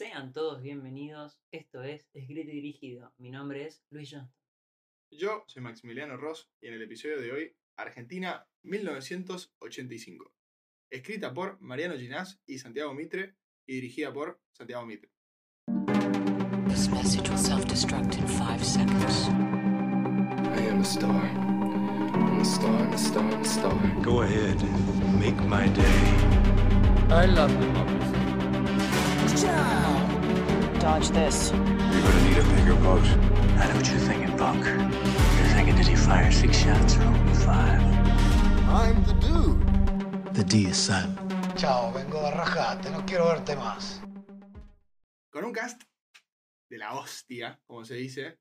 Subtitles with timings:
[0.00, 1.38] Sean todos bienvenidos.
[1.52, 3.12] Esto es Escrito y Dirigido.
[3.18, 4.34] Mi nombre es Luis Johnston.
[5.10, 10.32] Yo soy Maximiliano Ross y en el episodio de hoy, Argentina 1985.
[10.88, 13.34] Escrita por Mariano Ginás y Santiago Mitre
[13.66, 15.10] y dirigida por Santiago Mitre.
[16.66, 19.28] This message will self-destruct in five seconds.
[19.28, 21.26] I am a star.
[21.26, 24.02] I'm a star, I'm a star, I'm a star.
[24.02, 24.56] Go ahead,
[25.20, 26.40] make my day.
[27.10, 27.99] I love democracy.
[30.80, 31.50] Dodge this.
[31.50, 33.02] You're gonna need a bigger boat.
[33.56, 34.56] I know what you're thinking, Buck.
[34.66, 37.80] You're thinking, did he fire six shots or only five?
[38.68, 40.34] I'm the dude.
[40.34, 41.16] The D is silent.
[41.56, 44.02] Chao, vengo de rajate, no quiero verte más.
[45.32, 45.82] Con un cast
[46.68, 48.38] de la hostia, como se dice.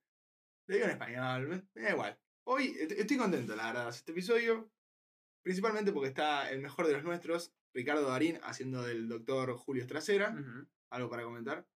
[0.67, 2.20] Lo digo en español, me da igual.
[2.45, 4.70] Hoy est- estoy contento, la verdad, de hacer este episodio.
[5.44, 10.31] Principalmente porque está el mejor de los nuestros, Ricardo Darín, haciendo del doctor Julio Estracera.
[10.38, 10.67] Ujú.
[10.91, 11.67] ¿Algo para comentar?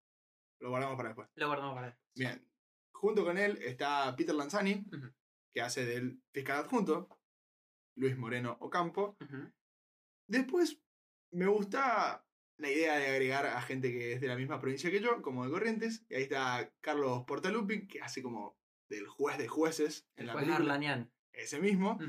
[0.59, 1.29] Lo guardamos para después.
[1.35, 2.07] Lo guardamos para después.
[2.15, 2.47] Bien.
[2.93, 4.85] Junto con él está Peter Lanzani,
[5.53, 7.09] que hace del fiscal adjunto,
[7.95, 9.17] Luis Moreno Ocampo.
[10.27, 10.81] Después,
[11.31, 12.25] me gusta
[12.57, 15.43] la idea de agregar a gente que es de la misma provincia que yo, como
[15.43, 16.05] de Corrientes.
[16.09, 18.57] Y ahí está Carlos Portalupi, que hace como
[18.89, 21.09] del juez de jueces en El la juez película.
[21.33, 21.99] Ese mismo.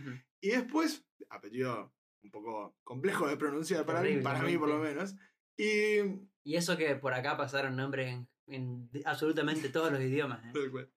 [0.40, 1.92] Y después, apellido
[2.22, 5.16] un poco complejo de pronunciar para, mí, para mí por lo menos.
[5.56, 5.98] Y
[6.44, 10.44] Y eso que por acá pasaron nombres en, absolutamente todos los idiomas.
[10.44, 10.88] ¿eh?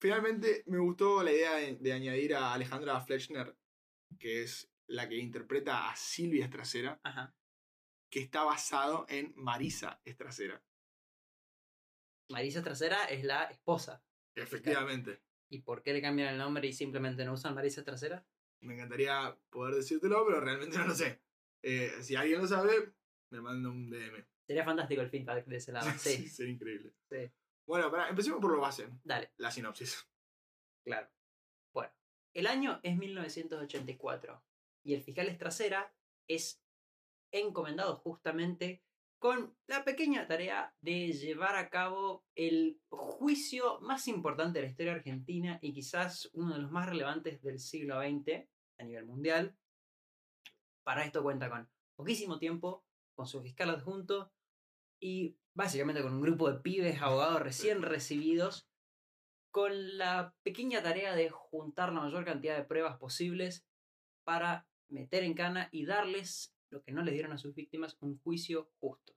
[0.00, 3.56] Finalmente me gustó la idea de, de añadir a Alejandra Flechner,
[4.18, 7.34] que es la que interpreta a Silvia Estracera, Ajá.
[8.10, 10.62] que está basado en Marisa Estracera.
[12.30, 14.02] Marisa Trasera es la esposa.
[14.36, 15.20] Efectivamente.
[15.48, 18.24] ¿Y por qué le cambian el nombre y simplemente no usan Marisa Trasera?
[18.60, 21.20] Me encantaría poder decírtelo, pero realmente no lo sé.
[21.62, 22.92] Eh, si alguien lo sabe,
[23.30, 24.24] me manda un DM.
[24.46, 25.86] Sería fantástico el feedback de ese lado.
[25.98, 26.92] Sí, Sería increíble.
[27.08, 27.30] sí.
[27.66, 30.04] Bueno, para, empecemos por lo base, Dale, la sinopsis.
[30.84, 31.08] claro.
[31.72, 31.92] Bueno,
[32.34, 34.42] el año es 1984
[34.82, 35.94] y el fiscal Estracera
[36.26, 36.60] es
[37.32, 38.82] encomendado justamente
[39.20, 44.94] con la pequeña tarea de llevar a cabo el juicio más importante de la historia
[44.94, 48.48] argentina y quizás uno de los más relevantes del siglo XX
[48.78, 49.54] a nivel mundial.
[50.82, 52.84] Para esto cuenta con poquísimo tiempo,
[53.20, 54.32] con su fiscal adjunto
[54.98, 58.66] y básicamente con un grupo de pibes abogados recién recibidos
[59.52, 63.66] con la pequeña tarea de juntar la mayor cantidad de pruebas posibles
[64.24, 68.18] para meter en cana y darles lo que no les dieron a sus víctimas, un
[68.20, 69.12] juicio justo.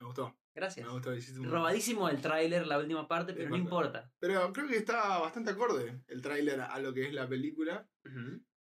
[0.00, 0.36] Me gustó.
[0.54, 0.86] Gracias.
[0.86, 1.10] Me gustó.
[1.40, 4.12] un- Robadísimo el tráiler, la última parte, pero no importa.
[4.18, 7.88] Pero creo que está bastante acorde el tráiler a lo que es la película.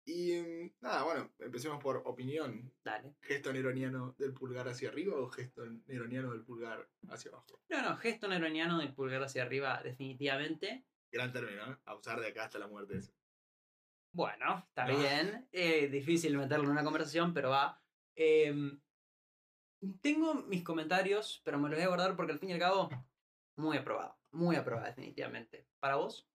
[0.06, 2.74] Y mm, nada, bueno, empecemos por opinión.
[2.84, 3.16] Dale.
[3.22, 7.62] ¿Gesto neroniano del pulgar hacia arriba o gesto neroniano del pulgar hacia abajo?
[7.70, 10.86] No, no, gesto neroniano del pulgar hacia arriba, definitivamente.
[11.12, 11.78] Gran término, ¿eh?
[11.86, 13.00] A usar de acá hasta la muerte.
[14.14, 14.88] Bueno, está Ah.
[14.88, 15.48] bien.
[15.52, 17.82] Eh, difícil meterlo en una conversación, pero va.
[18.16, 18.82] Em,
[20.02, 22.90] tengo mis comentarios, pero me los voy a guardar porque al fin y al cabo,
[23.58, 24.18] muy aprobado.
[24.32, 25.68] Muy aprobado, definitivamente.
[25.80, 26.31] ¿Para vos?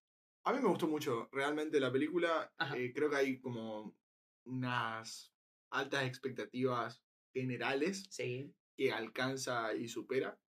[0.46, 2.54] A mí me gustó mucho realmente la película.
[2.76, 3.98] Eh, creo que hay como
[4.44, 5.34] unas
[5.72, 8.54] altas expectativas generales Sí.
[8.76, 10.40] que alcanza y supera.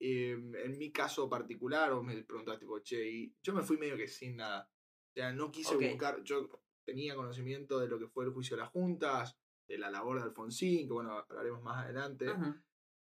[0.00, 0.32] Eh,
[0.64, 4.06] en mi caso particular, vos me preguntaste, tipo, che, y yo me fui medio que
[4.06, 4.70] sin nada.
[4.70, 5.82] O sea, no quise Ok.
[5.82, 6.48] buscar, yo
[6.84, 9.36] tenía conocimiento de lo que fue el juicio de las juntas,
[9.66, 12.26] de la labor de Alfonsín, que bueno, hablaremos más adelante.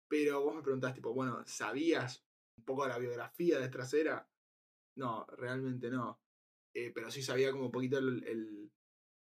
[0.09, 2.27] Pero vos me preguntaste, tipo, bueno, ¿sabías
[2.59, 4.29] un poco de la biografía de Estracera?
[4.97, 6.21] No, realmente no.
[6.75, 8.71] Eh, pero sí sabía como un poquito el, el,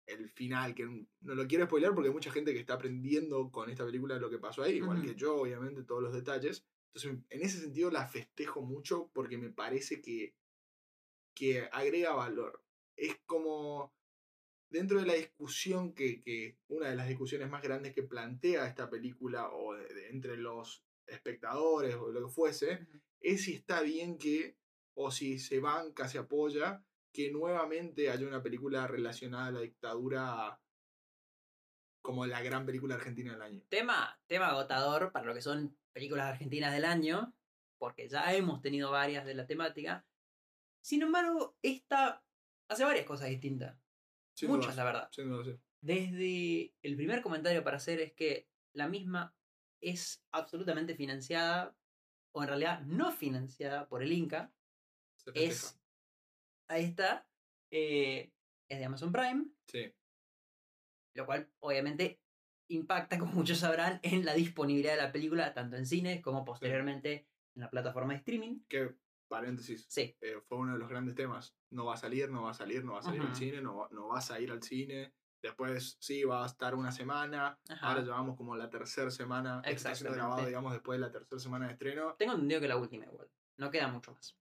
[0.08, 3.70] el final, que no lo quiero spoiler porque hay mucha gente que está aprendiendo con
[3.70, 6.66] esta película lo que pasó ahí, igual que yo, obviamente, todos los detalles.
[6.94, 10.36] Entonces, en ese sentido la festejo mucho porque me parece que,
[11.36, 12.64] que agrega valor.
[12.96, 13.94] Es como
[14.70, 18.90] dentro de la discusión que, que una de las discusiones más grandes que plantea esta
[18.90, 22.88] película o de- de- entre los espectadores o lo que fuese,
[23.20, 24.58] es si está bien que,
[24.96, 30.60] o si se banca, se apoya, que nuevamente haya una película relacionada a la dictadura
[32.02, 33.62] como la gran película argentina del año.
[33.70, 37.34] Tema, tema agotador para lo que son películas argentinas del año,
[37.78, 40.06] porque ya hemos tenido varias de la temática.
[40.82, 42.24] Sin embargo, esta
[42.68, 43.78] hace varias cosas distintas.
[44.34, 45.10] Sin Muchas, la verdad.
[45.12, 45.60] sin dudas, sí.
[45.82, 49.36] Desde el primer comentario para hacer es que la misma
[49.82, 51.76] es absolutamente financiada,
[52.32, 54.52] o en realidad no financiada por el Inca.
[55.34, 55.80] Es.
[56.70, 57.28] Ahí está.
[57.72, 58.32] eh,
[58.70, 59.46] es de Amazon Prime.
[59.68, 59.94] Sí.
[61.16, 62.20] Lo cual, obviamente,
[62.70, 67.28] impacta, como muchos sabrán, en la disponibilidad de la película, tanto en cines como posteriormente
[67.56, 68.62] en la plataforma de streaming.
[68.68, 68.96] Que,
[69.30, 71.56] paréntesis, Sí, eh, fue uno de los grandes temas.
[71.72, 73.88] No va a salir, no va a salir, no va a salir al cine, no,
[73.92, 75.14] no vas a ir al cine.
[75.42, 77.60] Después sí, va a estar una semana.
[77.70, 77.88] Ajá.
[77.88, 79.62] Ahora llevamos como la tercera semana.
[79.66, 82.16] Está siendo grabado, digamos, después de la tercera semana de estreno.
[82.18, 83.30] tengo entendido que la última igual.
[83.58, 84.38] No queda mucho más.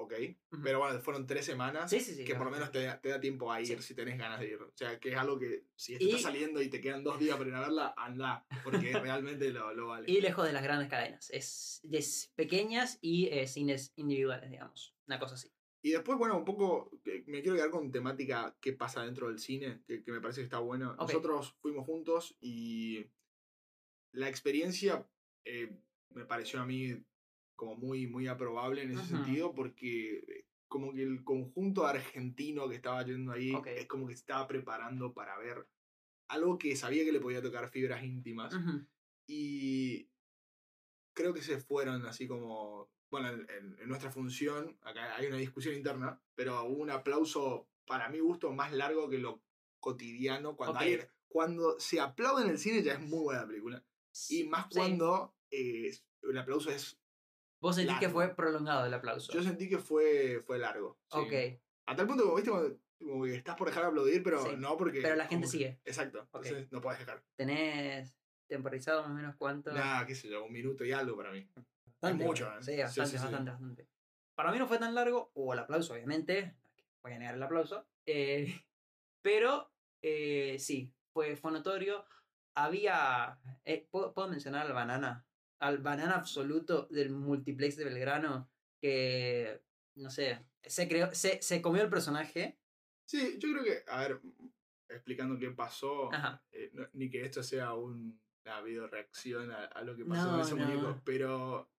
[0.00, 0.14] Ok.
[0.62, 1.90] Pero bueno, fueron tres semanas.
[1.90, 2.24] Sí, sí, sí.
[2.24, 4.46] que por lo menos te, da- te da tiempo a ir si tenés ganas de
[4.50, 4.62] ir.
[4.62, 7.36] O sea, que es algo que si Y- estás saliendo y te quedan dos días
[7.36, 8.46] para ir a verla, anda.
[8.62, 10.08] Porque realmente lo, lo vale.
[10.10, 11.28] Y lejos de las grandes cadenas.
[11.30, 14.94] Es, es pequeñas y eh, cines individuales, digamos.
[15.08, 15.52] Una cosa así.
[15.82, 19.40] Y después, bueno, un poco, que me quiero quedar con temática qué pasa dentro del
[19.40, 20.94] cine, que, que me parece que está bueno.
[20.94, 23.04] Nosotros fuimos juntos y
[24.12, 25.08] la experiencia
[25.44, 25.76] eh,
[26.10, 27.04] me pareció a mí
[27.58, 33.04] como muy, muy aprobable en ese sentido, porque como que el conjunto argentino que estaba
[33.04, 35.66] yendo ahí es como que se estaba preparando para ver
[36.28, 38.54] algo que sabía que le podía tocar fibras íntimas.
[39.26, 40.08] Y
[41.14, 42.88] creo que se fueron así como.
[43.10, 48.20] Bueno, en, nuestra función, acá hay una discusión interna, pero hubo un aplauso, para mi
[48.20, 49.42] gusto, más largo que lo
[49.80, 50.54] cotidiano.
[50.54, 50.82] Cuando, Ok.
[50.82, 53.82] alguien- cuando se aplaude en el cine ya es muy buena película.
[54.28, 54.78] Y más Sí.
[54.78, 55.90] cuando eh,
[56.22, 57.00] el aplauso es.
[57.60, 59.32] Vos sentís que fue prolongado el aplauso.
[59.32, 60.98] Yo sentí que fue, fue largo.
[61.12, 61.18] sí.
[61.18, 61.60] ok.
[61.86, 64.56] A tal punto, como viste, cuando- como que estás por dejar de aplaudir, pero Sí.
[64.58, 65.00] no porque.
[65.00, 65.80] Pero la gente que- sigue.
[65.84, 66.20] Exacto.
[66.20, 67.22] Entonces no puedes dejar.
[67.36, 68.14] ¿Tenés
[68.46, 69.72] temporizado más o menos cuánto?
[69.72, 71.48] Nada, qué sé yo, un minuto y algo para mí.
[72.00, 72.46] Bastante, mucho.
[72.46, 72.62] ¿eh?
[72.62, 73.88] Sí, bastante, sí, bastante, bastante.
[74.34, 76.54] Para mí no fue tan largo, hubo el aplauso, obviamente.
[77.02, 77.86] Voy a negar el aplauso.
[78.06, 78.44] eh,
[79.22, 79.72] pero
[80.02, 82.04] eh, sí, fue, fue notorio.
[82.54, 83.38] Había.
[83.64, 85.24] eh, ¿puedo, puedo mencionar al banana?
[85.60, 88.48] Al banana absoluto del multiplex de Belgrano.
[88.80, 89.60] Que.
[89.96, 90.44] No sé.
[90.62, 92.58] Se, creó, se, se comió el personaje.
[93.08, 94.20] Sí, yo creo que, a ver,
[94.88, 96.10] explicando qué pasó,
[96.52, 100.24] eh, no- ni que esto sea un- una video reacción a, a lo que pasó
[100.26, 100.66] No, con ese no.
[100.66, 101.70] muñeco, pero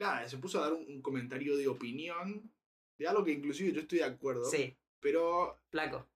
[0.00, 2.50] nada, se puso a dar un, un comentario de opinión
[2.98, 6.08] de algo que inclusive yo estoy de acuerdo, Sí, pero flaco.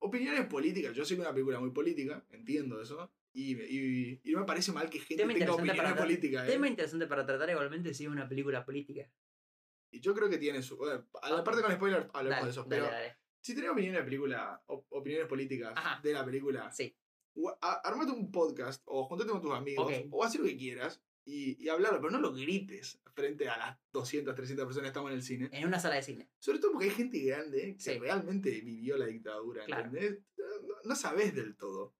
[0.00, 4.32] opiniones políticas, yo sé que es una película muy política, entiendo eso, y, y- y
[4.32, 6.48] no me parece mal que gente Tema tenga opiniones para políticas.
[6.48, 6.52] ¿eh?
[6.52, 9.10] Tema interesante para tratar igualmente si es una película política.
[9.90, 10.76] Y yo creo que tiene su...
[10.76, 13.16] bueno, a la parte con spoilers hablemos Dale, de eso, dale, pero dale.
[13.40, 16.00] si tenés opiniones de película, op- opiniones políticas Ajá.
[16.02, 16.96] de la película, Sí.
[17.60, 21.68] armate un podcast o juntate con tus amigos o haz lo que quieras y, y
[21.68, 25.22] hablarlo, pero no lo grites frente a las 200, 300 personas que estamos en el
[25.22, 25.48] cine.
[25.52, 26.30] En una sala de cine.
[26.38, 27.98] Sobre todo porque hay gente grande que Sí.
[27.98, 29.86] realmente vivió la dictadura, Claro.
[29.88, 30.20] ¿entendés?
[30.38, 31.95] No, no sabes del todo,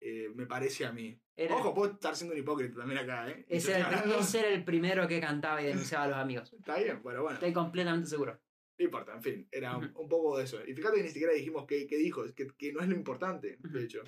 [0.00, 1.20] eh, me parece a mí.
[1.36, 3.44] Era- Ojo, puedo estar siendo un hipócrita también acá, ¿eh?
[3.48, 6.52] Ese era, hablando- ese era el primero que cantaba y denunciaba a los amigos.
[6.52, 7.34] Está bien, pero bueno.
[7.34, 8.40] Estoy completamente seguro.
[8.78, 10.58] No importa, en fin, era un, poco de eso.
[10.66, 13.58] Y fíjate que ni siquiera dijimos qué, qué dijo, que, que no es lo importante,
[13.60, 14.02] de hecho.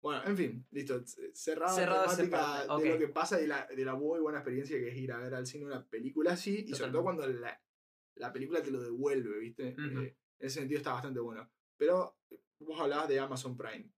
[0.00, 1.02] Bueno, en fin, listo.
[1.34, 2.84] Cerrado Cerrado la temática de ok.
[2.94, 5.18] lo que pasa y de la, de la muy buena experiencia que es ir a
[5.18, 7.60] ver al cine una película así, y sobre todo cuando la,
[8.14, 9.74] la película te lo devuelve, ¿viste?
[9.76, 10.00] Ujú.
[10.00, 11.50] Eh, en ese sentido está bastante bueno.
[11.76, 12.16] Pero
[12.60, 13.90] vos hablabas de Amazon Prime.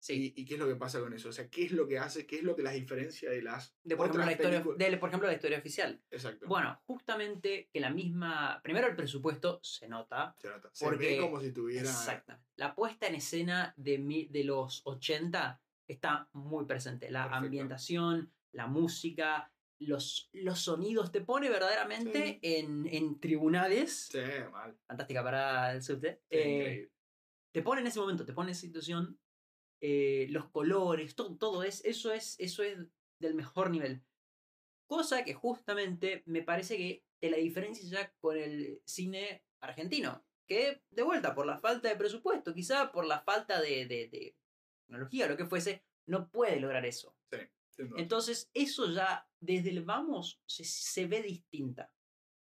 [0.00, 0.32] Sí.
[0.36, 1.28] ¿Y, y qué es lo que pasa con eso?
[1.28, 2.26] O sea, ¿qué es lo que hace?
[2.26, 4.96] ¿Qué es lo que las diferencia de las De, por, ejemplo, otras la historia, de,
[4.98, 6.00] por ejemplo, la historia oficial.
[6.10, 6.46] Exacto.
[6.46, 8.60] Bueno, justamente que la misma.
[8.62, 10.34] Primero, el presupuesto se nota.
[10.38, 10.70] se nota.
[10.72, 11.82] Se porque- ve como si tuviera...
[11.88, 12.46] Exactamente.
[12.56, 17.10] La puesta en escena de, mi- de los 80 está muy presente.
[17.10, 17.44] La Perfecto.
[17.46, 21.10] ambientación, la música, los, los sonidos.
[21.12, 22.56] Te pone verdaderamente Sí.
[22.56, 24.08] en, en tribunales.
[24.12, 24.18] Sí,
[24.52, 24.76] mal.
[24.86, 26.20] Fantástica para el subte.
[26.30, 26.90] Sí, Eh,
[27.52, 29.18] te pone en ese momento, te pone en esa situación,
[29.80, 32.78] eh, los colores, todo, todo es, eso es, eso es
[33.20, 34.02] del mejor nivel.
[34.86, 40.24] Cosa que justamente me parece que te la diferencia ya con el cine argentino.
[40.46, 44.34] Que, de vuelta, por la falta de presupuesto, quizá por la falta de, de, de
[44.86, 47.14] tecnología, lo que fuese, no puede lograr eso.
[47.96, 51.92] Entonces, eso ya desde el vamos se, se ve distinta.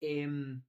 [0.01, 0.63] Em,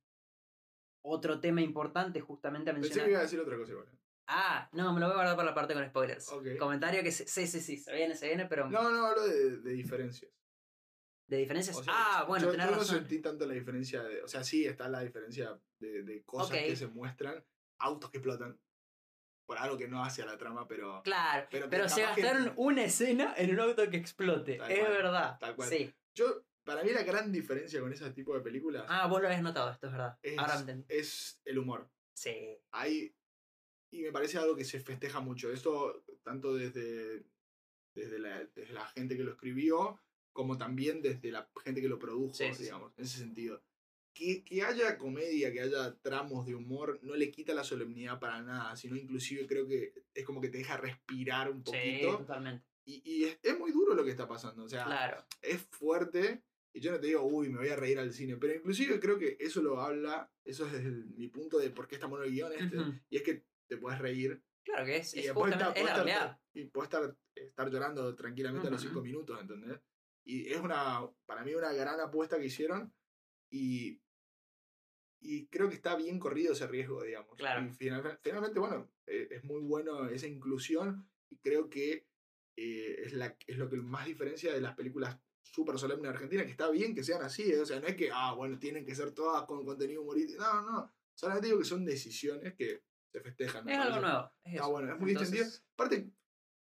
[1.03, 3.07] otro tema importante justamente a Pensé mencionar.
[3.07, 4.00] que iba a decir otra cosa igual.
[4.33, 6.31] Ah, no, me lo voy a guardar para la parte con spoilers.
[6.59, 9.57] Comentario que se- sí, sí, sí, se viene, se viene, pero No, no, hablo de,
[9.59, 10.31] de diferencias.
[11.27, 11.77] de diferencias.
[11.77, 14.23] O sea, ah, bueno, yo, tenés yo no sentí tanto la diferencia de.
[14.23, 17.45] O sea, sí está la diferencia de, de cosas que se muestran,
[17.79, 18.59] autos que explotan.
[19.47, 21.03] Por algo que no hace a la trama, pero.
[21.03, 24.57] Claro, Pero pero, se que- gastaron una escena en un auto que explote.
[24.59, 25.39] Tal es cual, verdad.
[25.41, 25.69] tal cual.
[25.69, 25.93] Sí.
[26.15, 29.43] Yo, para mí, la gran diferencia con ese tipo de películas Ah, vos lo habías
[29.43, 30.17] notado, esto es verdad.
[30.23, 30.87] es, Ahora me entendí.
[30.89, 31.91] es el humor.
[32.15, 32.59] Sí.
[32.71, 33.13] Hay.
[33.91, 35.51] Y me parece algo que se festeja mucho.
[35.53, 37.25] Esto, tanto desde,
[37.95, 39.99] desde, la, desde la gente que lo escribió,
[40.33, 42.63] como también desde la gente que lo produjo, Sí, sí, sí.
[42.65, 43.63] digamos, en ese sentido.
[44.13, 48.43] Que, que haya comedia, que haya tramos de humor, no le quita la solemnidad para
[48.43, 52.19] nada, sino inclusive creo que es como que te deja respirar un Sí, poquito.
[52.19, 52.65] totalmente.
[52.85, 55.25] Y, y es, es muy duro lo que está pasando, o sea, Claro.
[55.43, 56.43] es fuerte,
[56.73, 59.19] Y yo no te digo, uy, me voy a reír al cine, pero inclusive creo
[59.19, 60.85] que eso lo habla, eso es
[61.17, 62.95] mi punto de por qué está bueno el guion este, Ujú.
[63.11, 65.91] y es que te puedes reír Claro que es, y es justamente estar- es la
[65.95, 66.41] podés estar- realidad.
[66.53, 69.81] y puedes estar, estar llorando tranquilamente a los cinco minutos, ¿entendés?
[70.25, 72.93] Y es una, para mí, una gran apuesta que hicieron
[73.51, 74.01] y,
[75.21, 77.35] y creo que está bien corrido ese riesgo, digamos.
[77.37, 77.65] Claro.
[77.67, 82.07] Y final- finalmente, bueno, eh, es muy bueno esa inclusión y creo que
[82.57, 86.45] eh, es, la, es lo que más diferencia de las películas súper solemnes de Argentina,
[86.45, 87.61] que está bien que sean así, ¿eh?
[87.61, 90.63] o sea, no es que, ah, bueno, tienen que ser todas con contenido humorístico, no,
[90.71, 93.69] no, solamente digo que son decisiones que se festejan.
[93.69, 94.31] Es algo nuevo.
[94.45, 94.71] es Está eso.
[94.71, 95.65] bueno, es muy Entonces, distendido.
[95.75, 96.11] Aparte,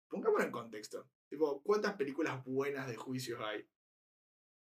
[0.08, 1.08] pongámoslo en contexto.
[1.28, 3.66] Tipo, ¿cuántas películas buenas de juicios hay?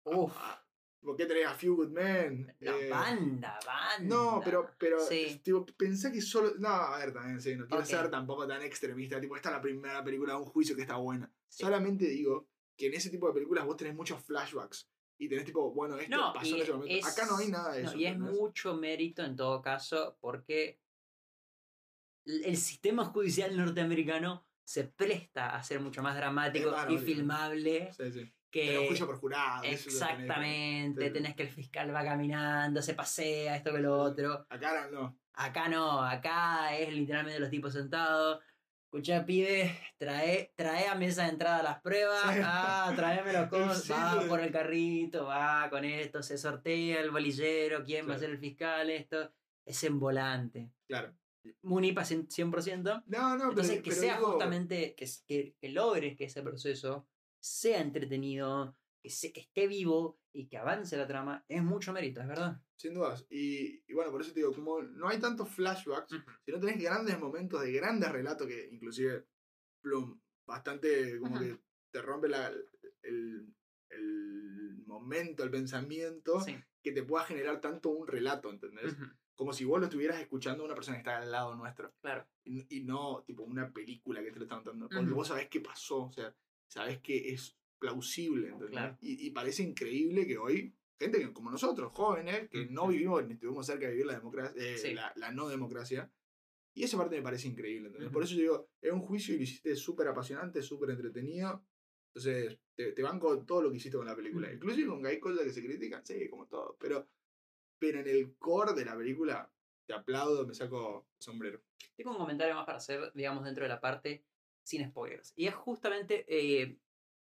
[0.04, 0.60] Uf, Ah,
[1.02, 2.54] ¿Por qué tenés a Few Good Men?
[2.60, 3.98] la Eh, banda, banda.
[4.16, 5.38] No, pero, pero Sí.
[5.44, 6.52] tipo, pensé que solo.
[6.58, 9.20] No, a ver, también, sí, no quiero ser tampoco tan extremista.
[9.20, 11.30] Tipo, esta es la primera película de un juicio que está buena.
[11.48, 11.62] Sí.
[11.62, 14.88] Solamente digo que en ese tipo de películas vos tenés muchos flashbacks.
[15.18, 16.94] Y tenés tipo, bueno, esto No, pasó en ese momento.
[16.94, 17.98] es- Acá no hay nada de no, eso.
[17.98, 20.80] y es mucho mérito en todo caso porque
[22.24, 28.32] el sistema judicial norteamericano se presta a ser mucho más dramático y filmable Sí, sí.
[28.50, 29.62] que juicio por jurado.
[29.62, 29.86] tenés.
[29.86, 35.18] exactamente tenés que el fiscal va caminando se pasea esto que lo otro Acá no.
[35.34, 38.40] acá no acá es literalmente los tipos sentados
[38.86, 42.32] Escuchá, pibe, trae, trae a mesa de entrada las pruebas.
[42.32, 42.40] Sí.
[42.44, 43.90] Ah, tráeme los cosas.
[43.90, 48.30] Va por el carrito, va con esto, se sortea el bolillero, quién va a ser
[48.30, 49.32] el fiscal, esto.
[49.66, 50.70] Es en volante.
[50.86, 51.12] Claro.
[51.62, 52.28] Munipa 100%.
[52.28, 53.04] 100%.
[53.06, 56.42] No, no, Entonces, pero, que pero sea digo- justamente, que, que, que logres que ese
[56.42, 57.06] proceso
[57.40, 62.20] sea entretenido, que, se- que esté vivo y que avance la trama, es mucho mérito,
[62.20, 62.60] es verdad.
[62.76, 63.24] Sin dudas.
[63.30, 66.30] Y, y bueno, por eso te digo, como no hay tantos flashbacks, Ujú.
[66.44, 69.26] si no tenés grandes momentos de grandes relatos que inclusive
[69.80, 71.58] plum, bastante como que
[71.90, 72.50] te rompe la,
[73.02, 73.54] el,
[73.90, 76.56] el momento, el pensamiento, Sí.
[76.82, 78.92] que te pueda generar tanto un relato, ¿entendés?
[78.94, 81.92] Ujú, Como si vos lo estuvieras escuchando a una persona que está al lado nuestro.
[82.00, 82.26] Claro.
[82.44, 84.88] Y, y no tipo una película que te lo está contando.
[84.88, 85.14] Porque Ujú.
[85.16, 86.34] vos sabés qué pasó, o sea,
[86.68, 88.70] sabés que es plausible, ¿entendés?
[88.70, 88.96] Claro.
[89.00, 93.34] Y, y parece increíble que hoy, gente que- como nosotros, jóvenes, que no vivimos ni
[93.34, 94.94] estuvimos cerca de vivir la democracia, eh, Sí.
[94.94, 96.10] la, la no democracia,
[96.76, 98.08] y esa parte me parece increíble, ¿entendés?
[98.08, 98.14] Ujú.
[98.14, 101.64] Por eso yo digo, es un juicio y lo hiciste súper apasionante, súper entretenido.
[102.14, 104.52] Entonces, te, te banco todo lo que hiciste con la película.
[104.52, 106.76] Inclusive con hay cosas que se critican, sí, como todo.
[106.80, 107.08] Pero,
[107.78, 109.50] pero en el core de la película,
[109.86, 111.62] te aplaudo, me saco sombrero.
[111.96, 114.24] Tengo un comentario más para hacer, digamos, dentro de la parte
[114.62, 115.32] sin spoilers.
[115.36, 116.78] Y es justamente eh,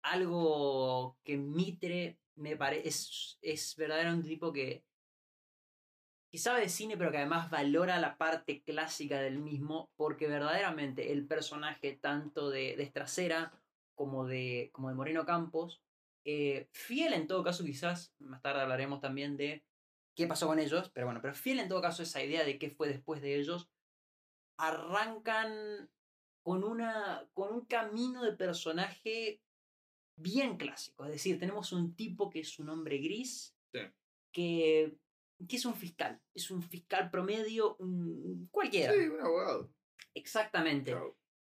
[0.03, 2.89] algo que Mitre me parece.
[2.89, 4.85] Es, es verdaderamente un tipo que.
[6.31, 9.91] que sabe de cine, pero que además valora la parte clásica del mismo.
[9.97, 13.53] Porque verdaderamente el personaje, tanto de, de Estracera
[13.95, 15.83] como de, como de Moreno Campos,
[16.25, 19.65] eh, fiel en todo caso, quizás, más tarde hablaremos también de
[20.17, 22.59] qué pasó con ellos, pero bueno, pero fiel en todo caso a esa idea de
[22.59, 23.69] qué fue después de ellos,
[24.59, 25.91] arrancan
[26.43, 29.43] con, una, con un camino de personaje
[30.19, 31.05] bien clásico.
[31.05, 33.81] Es decir, tenemos un tipo que es un hombre gris, Sí.
[34.33, 34.97] que,
[35.47, 38.95] que es un fiscal, es un fiscal promedio, un, cualquiera.
[38.95, 39.71] Sí, un abogado.
[40.15, 40.97] Exactamente.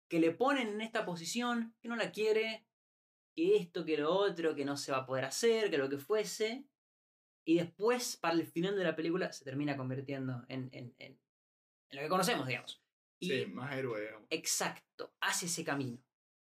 [0.09, 2.65] Que le ponen en esta posición, que no la quiere,
[3.37, 5.99] que esto, que lo otro, que no se va a poder hacer, que lo que
[5.99, 6.65] fuese.
[7.45, 11.21] Y después, para el final de la película, se termina convirtiendo en, en, en,
[11.91, 12.83] en lo que conocemos, digamos.
[13.21, 14.27] Y Sí, más héroe, digamos.
[14.31, 15.99] exacto, hace ese camino.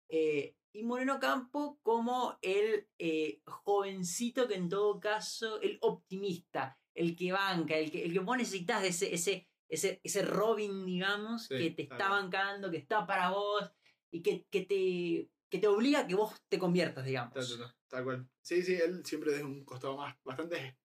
[0.09, 7.17] Eh, y Moreno Campo como el eh, jovencito que en todo caso, el optimista, el
[7.17, 11.47] que banca, el que, el que vos necesitas de ese, ese, ese, ese Robin, digamos,
[11.47, 13.71] Sí, que te está bancando, que está para vos
[14.13, 17.33] y que, que, te, que te obliga a que vos te conviertas, digamos.
[17.35, 18.31] Tal, tal, tal, tal cual.
[18.43, 20.79] Sí, sí, él siempre es un costado más bastante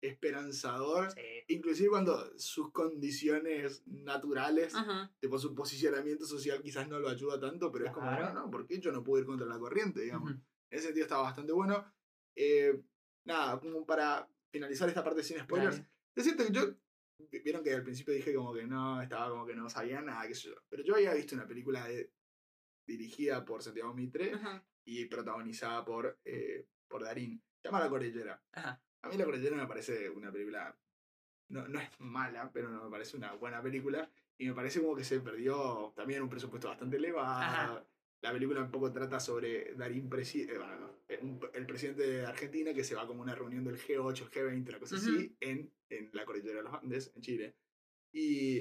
[0.00, 1.10] esperanzador.
[1.12, 1.20] Sí.
[1.48, 5.12] Inclusive cuando sus condiciones naturales, Ajá.
[5.20, 8.66] tipo su posicionamiento social quizás no lo ayuda tanto, pero es como, bueno, no, ¿por
[8.66, 10.32] qué yo no puedo ir contra la corriente, digamos?
[10.32, 11.84] En ese sentido está bastante bueno.
[12.34, 12.82] Eh,
[13.24, 15.88] nada, como para finalizar esta parte sin spoilers, Dale.
[16.14, 16.74] decirte que yo,
[17.42, 20.34] vieron que al principio dije como que no, estaba como que no sabía nada, qué
[20.34, 22.12] sé yo, pero yo había visto una película de,
[22.86, 24.64] dirigida por Santiago Mitre Ajá.
[24.84, 27.42] y protagonizada por, eh, por Darín.
[27.60, 28.42] Se llama La Cordillera.
[28.52, 28.80] Ajá.
[29.06, 30.76] A mí La Cordillera me parece una película.
[31.48, 34.10] No, no es mala, pero no me parece una buena película.
[34.38, 37.26] Y me parece como que se perdió también un presupuesto bastante elevado.
[37.28, 37.86] Ajá.
[38.22, 42.02] La película un poco trata sobre Darín, presi- eh, bueno, no, eh, un- el presidente
[42.02, 44.96] de Argentina, que se va como a una reunión del G8, el G20, la cosa
[44.96, 47.56] así, en, en la cordillera de los Andes, en Chile.
[48.12, 48.58] Y,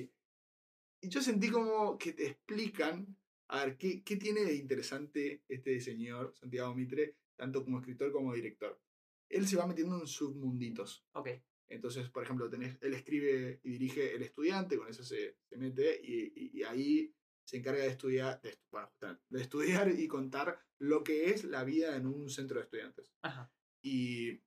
[1.01, 5.79] y yo sentí como que te explican, a ver, ¿qué, qué tiene de interesante este
[5.79, 8.79] señor, Santiago Mitre, tanto como escritor como director.
[9.29, 11.05] Él se va metiendo en submunditos.
[11.13, 11.29] Ok.
[11.67, 15.99] Entonces, por ejemplo, tenés, él escribe y dirige El Estudiante, con eso se, se mete
[16.03, 17.11] y, y- y ahí
[17.43, 18.89] se encarga de estudiar, de, bueno,
[19.31, 23.13] estudiar y contar lo que es la vida en un centro de estudiantes.
[23.21, 23.51] Ajá.
[23.81, 24.41] Y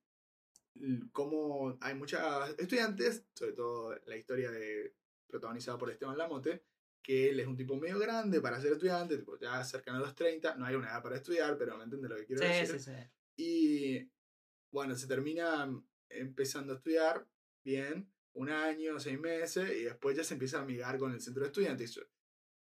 [1.11, 2.19] cómo hay muchos
[2.57, 4.95] estudiantes, sobre todo la historia de,
[5.27, 6.63] protagonizada por Esteban Lamote,
[7.01, 10.15] que él es un tipo medio grande para ser estudiante, tipo ya cercano a los
[10.15, 12.79] 30, no hay una edad para estudiar, pero me entiende lo que quiero Sí, decir.
[12.79, 12.97] sí, sí.
[13.37, 14.11] Y
[14.71, 15.69] bueno, se termina
[16.09, 17.27] empezando a estudiar
[17.63, 21.41] bien, un año, seis meses, y después ya se empieza a amigar con el centro
[21.43, 21.91] de estudiantes.
[21.91, 22.01] Eso,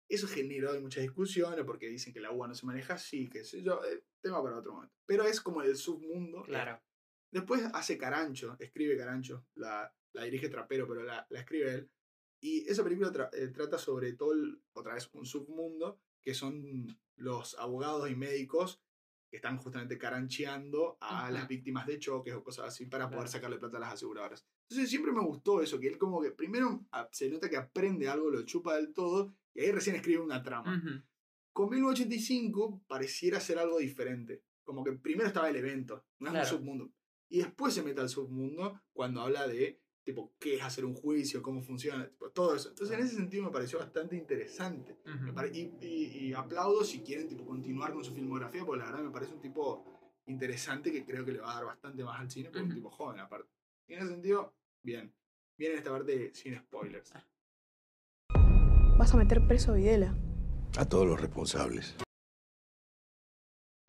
[0.10, 3.62] eso generó muchas discusiones porque dicen que la UA no se maneja así, qué sé
[3.62, 4.96] yo, eh, tema para otro momento.
[5.06, 6.44] Pero es como el submundo.
[6.44, 6.82] Claro.
[7.32, 11.90] Después hace Carancho, escribe Carancho, la, la dirige Trapero, pero la, la escribe él.
[12.42, 16.98] Y esa película tra- eh, trata sobre todo, el- otra vez, un submundo, que son
[17.18, 18.82] los abogados y médicos
[19.30, 23.58] que están justamente carancheando a las víctimas de choques o cosas así para poder sacarle
[23.58, 24.46] plata a las aseguradoras.
[24.70, 28.30] Entonces siempre me gustó eso, que él como que primero se nota que aprende algo,
[28.30, 30.82] lo chupa del todo, y ahí recién escribe una trama.
[31.52, 34.44] Con 1985 pareciera ser algo diferente.
[34.64, 36.48] Como que primero estaba el evento, no es Claro.
[36.50, 36.92] un submundo.
[37.30, 41.42] Y después se mete al submundo cuando habla de, tipo, qué es hacer un juicio,
[41.42, 42.70] cómo funciona, tipo, todo eso.
[42.70, 44.98] Entonces, en ese sentido me pareció bastante interesante.
[45.36, 49.04] Pare- y, y- y aplaudo si quieren, tipo, continuar con su filmografía, porque la verdad
[49.04, 49.84] me parece un tipo
[50.28, 52.76] interesante que creo que le va a dar bastante más al cine, porque es un
[52.76, 53.50] tipo joven aparte.
[53.86, 55.14] Y en ese sentido, bien.
[55.58, 57.12] Bien en esta parte sin spoilers.
[58.98, 60.16] Vas a meter preso a Videla.
[60.78, 61.96] A todos los responsables.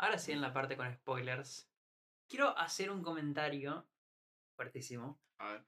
[0.01, 1.69] Ahora sí, en la parte con spoilers.
[2.29, 3.87] Quiero hacer un comentario
[4.57, 5.65] fuertísimo A ver.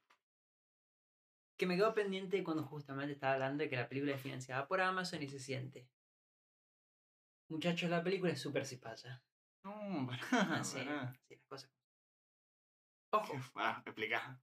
[1.61, 4.81] Que me quedó pendiente cuando justamente estaba hablando de que la película es financiada por
[4.81, 5.87] Amazon y se siente.
[7.51, 9.23] Muchachos, la película es súper cipaya.
[9.63, 10.09] No,
[10.63, 11.13] Sí, pará.
[11.27, 11.71] sí, las cosas.
[13.13, 14.41] Ojo, Ah, explica.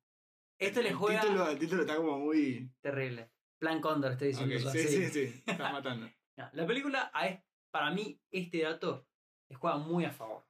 [0.61, 2.71] esto le el juega Título, el título está como muy.
[2.81, 3.33] terrible.
[3.59, 4.89] Plan Cóndor, estoy diciendo Ok, yo sí, así.
[4.89, 5.43] sí, sí.
[5.45, 6.09] Estás matando.
[6.39, 7.41] No, la película, es-
[7.73, 9.09] para mí, este dato
[9.49, 10.47] le juega muy a favor.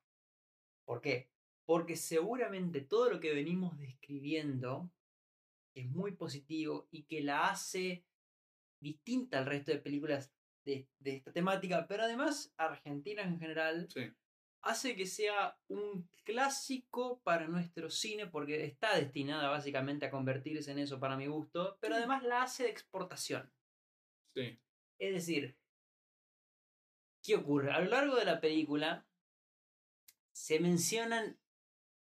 [0.85, 1.31] ¿Por qué?
[1.65, 4.93] Porque seguramente todo lo que venimos describiendo
[5.75, 8.05] es muy positivo y que la hace
[8.81, 10.33] distinta al resto de películas
[10.65, 14.13] de, de esta temática, pero además Argentina en general Sí.
[14.63, 20.79] hace que sea un clásico para nuestro cine porque está destinada básicamente a convertirse en
[20.81, 23.51] eso para mi gusto, pero además la hace de exportación.
[24.35, 24.61] Sí.
[24.99, 25.57] Es decir,
[27.23, 27.71] ¿qué ocurre?
[27.73, 29.07] A lo largo de la película
[30.33, 31.39] se mencionan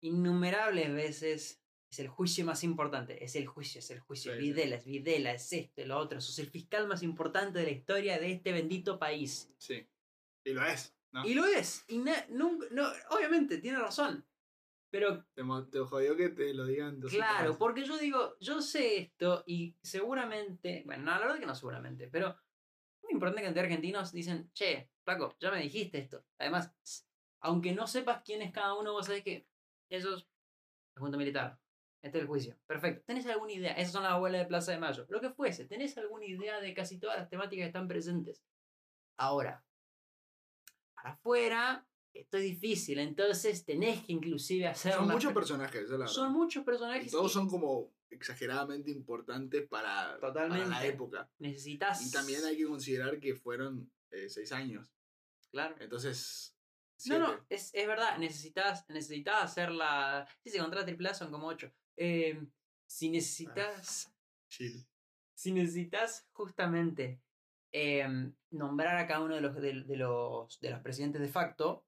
[0.01, 1.61] innumerables veces.
[1.95, 4.33] Es el juicio más importante, es el juicio, es el juicio.
[4.33, 4.37] Sí.
[4.39, 6.19] Videla, es Videla, es esto, lo otro.
[6.19, 9.49] Sos el fiscal más importante de la historia de este bendito país.
[9.57, 9.87] Sí.
[10.43, 11.25] Y lo es, ¿no?
[11.25, 11.85] Y lo es.
[11.87, 14.25] Y na- nunca- no, obviamente, tiene razón.
[14.91, 19.73] Pero Te, jodió que te lo digan Claro, porque yo digo, yo sé esto y
[19.81, 22.35] seguramente, bueno, no, la verdad que no seguramente, pero
[23.03, 26.25] muy importante que de argentinos dicen, che, flaco, ya me dijiste esto.
[26.39, 26.73] Además,
[27.39, 29.47] aunque no sepas quién es cada uno, vos sabés que
[29.89, 30.27] esos es
[30.95, 31.57] la Junta Militar.
[32.05, 32.55] Este es el juicio.
[32.67, 33.03] Perfecto.
[33.07, 33.71] ¿Tenés alguna idea?
[33.73, 35.07] Esas son las abuelas de Plaza de Mayo.
[35.09, 35.65] Lo que fuese.
[35.65, 38.43] ¿Tenés alguna idea de casi todas las temáticas que están presentes?
[39.17, 39.65] Ahora,
[40.93, 42.99] para afuera, esto es difícil.
[42.99, 47.11] Entonces tenés que inclusive hacer Son muchos personajes, la Son muchos Y personajes.
[47.11, 50.87] todos y son como exageradamente importantes para, para la Totalmente.
[50.87, 51.27] época.
[51.39, 52.05] Necesitas.
[52.05, 54.93] Y también hay que considerar que fueron eh, seis años.
[55.49, 55.75] Claro.
[55.79, 56.55] Entonces.
[57.07, 58.17] No, no, es, es verdad.
[58.19, 60.27] Necesitas, necesitas hacer la.
[60.43, 61.71] Sí, se contra triple A son como ocho.
[61.97, 62.41] Eh,
[62.85, 64.13] si necesitas.
[64.49, 64.85] Chill.
[65.33, 67.21] Si necesitas justamente
[67.71, 71.85] em, nombrar a cada uno de los, de, de los, de los presidentes de facto,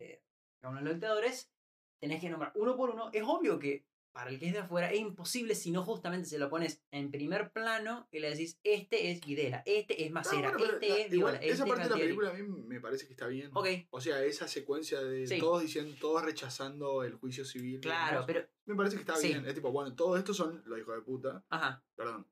[0.00, 0.20] eh,
[0.58, 1.52] cada uno de los dictadores,
[2.00, 3.10] tenés que nombrar uno por uno.
[3.12, 6.38] Es obvio que para el que es de afuera es imposible si no justamente se
[6.38, 10.52] lo pones en primer plano y le decís, este es Videla, este es No, Macera,
[10.52, 12.16] bueno, este la- es igual, Viola, este esa es parte de la Galtieri".
[12.16, 13.50] película a mí me parece que está bien.
[13.90, 15.38] O sea, esa secuencia de Sí.
[15.38, 17.80] todos diciendo, todos rechazando el juicio civil.
[17.80, 18.46] claro, pero...
[18.66, 19.28] Me parece que está sí.
[19.28, 19.44] bien.
[19.46, 21.44] Es tipo, bueno, todo esto son los hijos de puta.
[21.48, 22.26] Ajá, Perdón.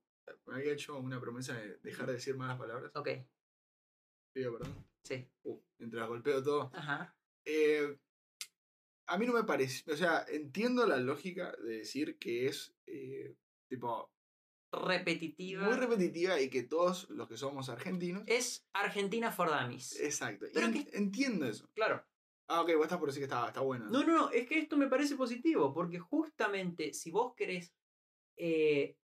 [0.47, 2.93] Me había hecho una promesa de dejar de decir malas palabras.
[2.95, 3.09] ok,
[4.33, 4.75] Pido perdón.
[5.03, 5.27] sí.
[5.45, 6.71] Uh, mientras golpeo todo.
[6.75, 7.99] Ajá, Eh,
[9.13, 9.91] a mí no me parece.
[9.93, 13.35] O sea, entiendo la lógica de decir que es eh,
[13.69, 14.11] tipo
[14.73, 15.65] repetitiva.
[15.65, 18.23] muy repetitiva y que todos los que somos argentinos.
[18.27, 19.99] Es Argentina for Dummies.
[20.01, 20.47] Exacto.
[20.55, 21.69] Pero que- entiendo eso.
[21.75, 22.05] Claro.
[22.49, 23.87] Ah, ok, vos estás por decir que está, está buena.
[23.87, 27.73] No, no, no, es que esto me parece positivo, porque justamente si vos querés.
[28.37, 28.97] eh,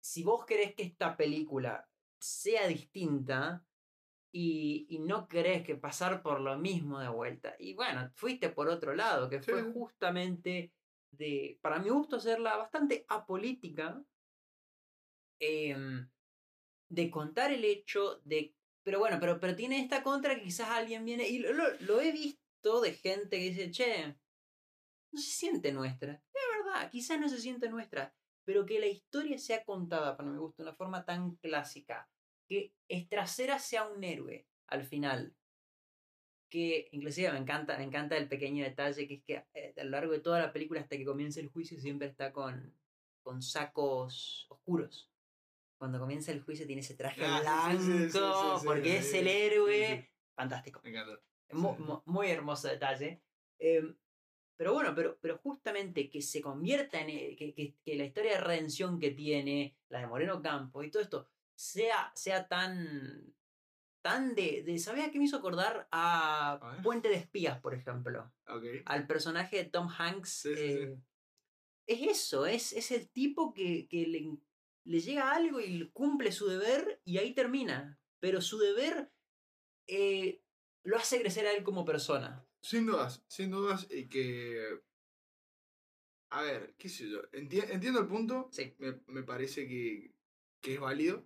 [0.00, 1.88] si vos querés que esta película
[2.20, 3.66] sea distinta,
[4.38, 7.56] y, y no querés que pasar por lo mismo de vuelta.
[7.58, 10.74] Y bueno, fuiste por otro lado, que fue justamente
[11.10, 14.04] de, para mi gusto, hacerla bastante apolítica,
[15.40, 16.06] em,
[16.90, 18.54] de contar el hecho de...
[18.84, 22.00] Pero bueno, pero, pero tiene esta contra que quizás alguien viene, y lo, lo- lo
[22.02, 24.18] he visto de gente que dice, che,
[25.12, 26.12] no se siente nuestra.
[26.12, 30.36] Es verdad, quizás no se siente nuestra, pero que la historia sea contada, para mi
[30.36, 32.10] gusto, de una forma tan clásica,
[32.48, 35.34] que Estracera sea un héroe al final.
[36.48, 39.90] Que inclusive me encanta, me encanta el pequeño detalle que es que eh, a lo
[39.90, 42.72] largo de toda la película hasta que comience el juicio siempre está con,
[43.22, 45.10] con sacos oscuros.
[45.78, 48.96] Cuando comienza el juicio tiene ese traje Ah, blanco sí, sí, sí, sí, sí, porque
[48.98, 50.10] es el héroe.
[50.36, 50.80] Fantástico.
[50.84, 51.20] Me encanta.
[52.06, 53.20] Muy hermoso detalle.
[53.58, 53.96] Em,
[54.56, 57.10] pero bueno, pero, pero justamente que se convierta en.
[57.10, 60.90] eh, Que, que- que la historia de redención que tiene, la de Moreno Campos y
[60.90, 63.34] todo esto, sea, sea tan.
[64.02, 64.62] tan de.
[64.64, 65.88] de ¿Sabes a qué me hizo acordar?
[65.90, 66.78] A.
[66.82, 68.32] Puente de Espías, por ejemplo.
[68.84, 70.30] Al personaje de Tom Hanks.
[70.30, 70.78] Sí, sí, sí.
[70.82, 70.98] eh,
[71.88, 74.38] Es eso, es, es el tipo que, que le,
[74.84, 77.98] le llega algo y cumple su deber y ahí termina.
[78.20, 79.12] Pero su deber
[79.88, 80.42] eh,
[80.84, 82.44] lo hace crecer a él como persona.
[82.62, 84.80] Sin dudas, sin dudas, y que.
[86.30, 87.22] A ver, qué sé yo.
[87.32, 88.48] enti- entiendo el punto.
[88.50, 88.74] Sí.
[88.78, 90.12] Me, me parece que,
[90.60, 91.24] que es válido.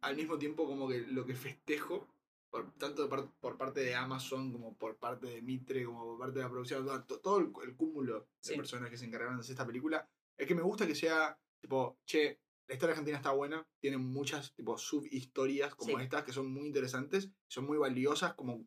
[0.00, 2.08] Al mismo tiempo, como que lo que festejo,
[2.50, 3.08] por, tanto
[3.40, 6.84] por parte de Amazon como por parte de Mitre, como por parte de la producción,
[6.84, 10.08] todo, to- todo el, el cúmulo de personas que se encargaron de hacer esta película,
[10.36, 14.54] es que me gusta que sea, tipo, che, la historia argentina está buena, tiene muchas,
[14.54, 16.04] tipo, subhistorias como Sí.
[16.04, 18.66] estas que son muy interesantes, son muy valiosas como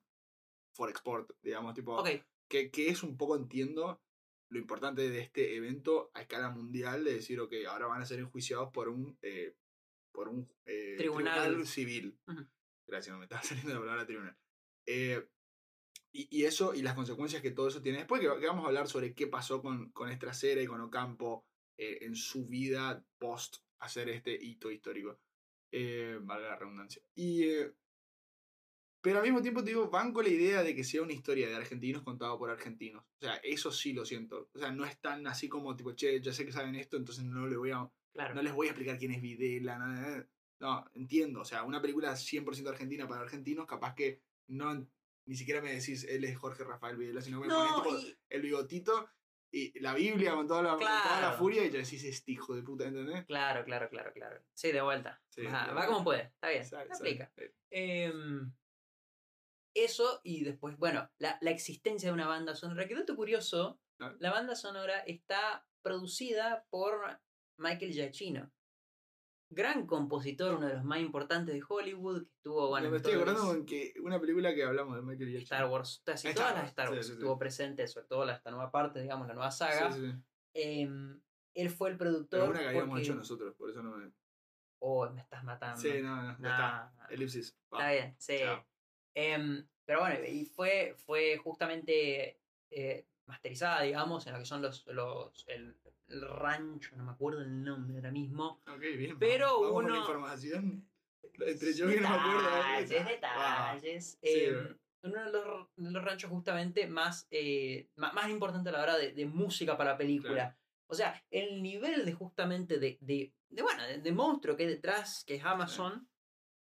[0.74, 1.96] for export, digamos, tipo,
[2.48, 4.02] que, que es un poco, entiendo,
[4.50, 8.20] lo importante de este evento a escala mundial, de decir, ok, ahora van a ser
[8.20, 9.56] enjuiciados por un, eh,
[10.16, 11.68] por un eh, Tribunal.
[11.68, 12.18] civil.
[12.28, 12.48] Ujú.
[12.88, 14.38] Gracias, no me estaba saliendo la palabra tribunal.
[14.86, 15.28] Eh,
[16.12, 18.00] y, y eso, y las consecuencias que todo eso tiene.
[18.00, 21.46] Después que, que vamos a hablar sobre qué pasó con, con Estracera y con Ocampo
[21.78, 25.20] eh, en su vida post hacer este hito histórico.
[25.72, 27.02] Eh, valga la redundancia.
[27.16, 27.74] Y, eh,
[29.02, 31.56] pero al mismo tiempo te digo, banco la idea de que sea una historia de
[31.56, 33.04] argentinos contada por argentinos.
[33.04, 34.50] O sea, eso sí lo siento.
[34.54, 37.26] O sea, no es tan así como tipo, che, ya sé que saben esto, entonces
[37.26, 38.34] no le voy a claro.
[38.34, 39.78] no les voy a explicar quién es Videla.
[39.78, 40.26] No,
[40.60, 41.42] no, entiendo.
[41.42, 44.88] O sea, una película 100% argentina para argentinos, capaz que no
[45.28, 48.08] ni siquiera me decís él es Jorge Rafael Videla, sino que me No, pones tipo,
[48.10, 49.10] y- el bigotito
[49.52, 52.56] y la Biblia con toda la, con toda la furia y ya decís este hijo
[52.56, 53.26] de puta, ¿entendés?
[53.26, 54.44] Claro, claro, claro, claro.
[54.54, 55.22] Sí, de vuelta.
[55.30, 56.66] Sí, Ajá, de va como puede, está bien.
[56.66, 56.90] Sabe.
[56.94, 57.32] aplica.
[57.72, 58.52] Em,
[59.74, 62.88] eso y después, bueno, la, la existencia de una banda sonora.
[62.88, 63.82] Que dato curioso,
[64.20, 67.20] la banda sonora está producida por
[67.58, 68.52] Michael Giacchino.
[69.50, 73.46] Gran compositor, uno de los más importantes de Hollywood, que estuvo, bueno, me estoy acordando
[73.46, 75.44] con que una película que hablamos de Michael Jackson.
[75.44, 77.14] Star Wars, casi todas las Star Wars sí, sí.
[77.14, 79.92] estuvo presente, sobre todo esta nueva parte, digamos, la nueva saga.
[79.92, 80.14] sí, sí.
[80.56, 81.22] Em,
[81.54, 82.40] él fue el productor.
[82.40, 84.12] Pero una que habíamos porque- hecho nosotros, por eso no me.
[84.80, 85.80] Oh, me estás matando.
[85.80, 86.94] Sí, no, no, ya está.
[87.10, 87.56] Elipsis.
[87.74, 87.78] va.
[87.78, 88.38] Está bien, sí.
[89.14, 92.42] Em, pero bueno, y fue, fue justamente
[92.72, 95.76] eh, masterizada, digamos, en lo que son los, los el
[96.08, 98.62] rancho, no me acuerdo el nombre ahora mismo.
[98.68, 99.18] Ok, bien.
[99.20, 100.90] Pero vamos con uno- información.
[101.34, 102.50] Entre yo que no me acuerdo.
[102.50, 102.86] ¿eh?
[102.86, 103.76] Detalles, Va.
[103.76, 104.18] detalles.
[104.22, 104.78] Sí, Em, bueno.
[105.04, 108.98] uno de los, de los ranchos justamente más, eh, ma- más, importante a la hora
[108.98, 110.34] de, de música para película.
[110.34, 110.58] Claro.
[110.88, 114.70] O sea, el nivel de justamente de, de, de, bueno, de, de monstruo que hay
[114.70, 116.08] detrás, que es Amazon,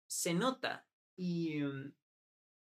[0.07, 0.85] se nota.
[1.15, 1.91] Y um,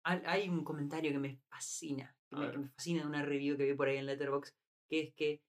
[0.04, 3.64] hay, un comentario que me fascina, que me, que me fascina de una review que
[3.66, 4.54] vi por ahí en Letterboxd,
[4.88, 5.42] que es que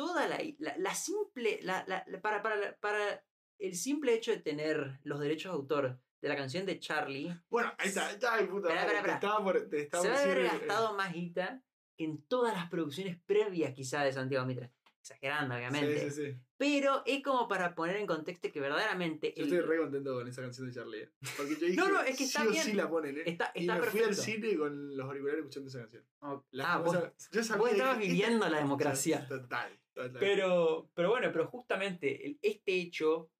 [0.00, 1.84] toda la, la, la simple, la,
[2.22, 3.22] para, para, para
[3.58, 7.70] el simple hecho de tener los derechos de autor de la canción de Charlie, Bueno,
[7.76, 8.68] ahí está, ahí está, ay, puta.
[8.68, 9.68] Espera, madre, espera, te estaba por.
[9.68, 11.62] Te estaba se va a haber eh, gastado más guita
[11.98, 14.72] que en todas las producciones previas quizá de Santiago Mitre.
[15.02, 16.10] Exagerando, Sí, obviamente.
[16.10, 16.36] sí, sí.
[16.58, 19.32] Pero es como para poner en contexto que verdaderamente...
[19.34, 21.02] Yo el- estoy re contento con esa canción de Charlie.
[21.04, 21.10] ¿eh?
[21.38, 22.62] Porque yo dije, No, no, es que sí está o bien.
[22.64, 23.22] sí la ponen, ¿eh?
[23.24, 24.22] Está, y está me fui al perfecto.
[24.22, 26.04] cine con los auriculares escuchando esa canción.
[26.50, 26.98] La- ah, o vos,
[27.32, 29.26] yo sabía vos estabas esta- viviendo la democracia.
[29.28, 29.72] Total.
[30.18, 33.30] Pero, pero bueno, pero justamente este hecho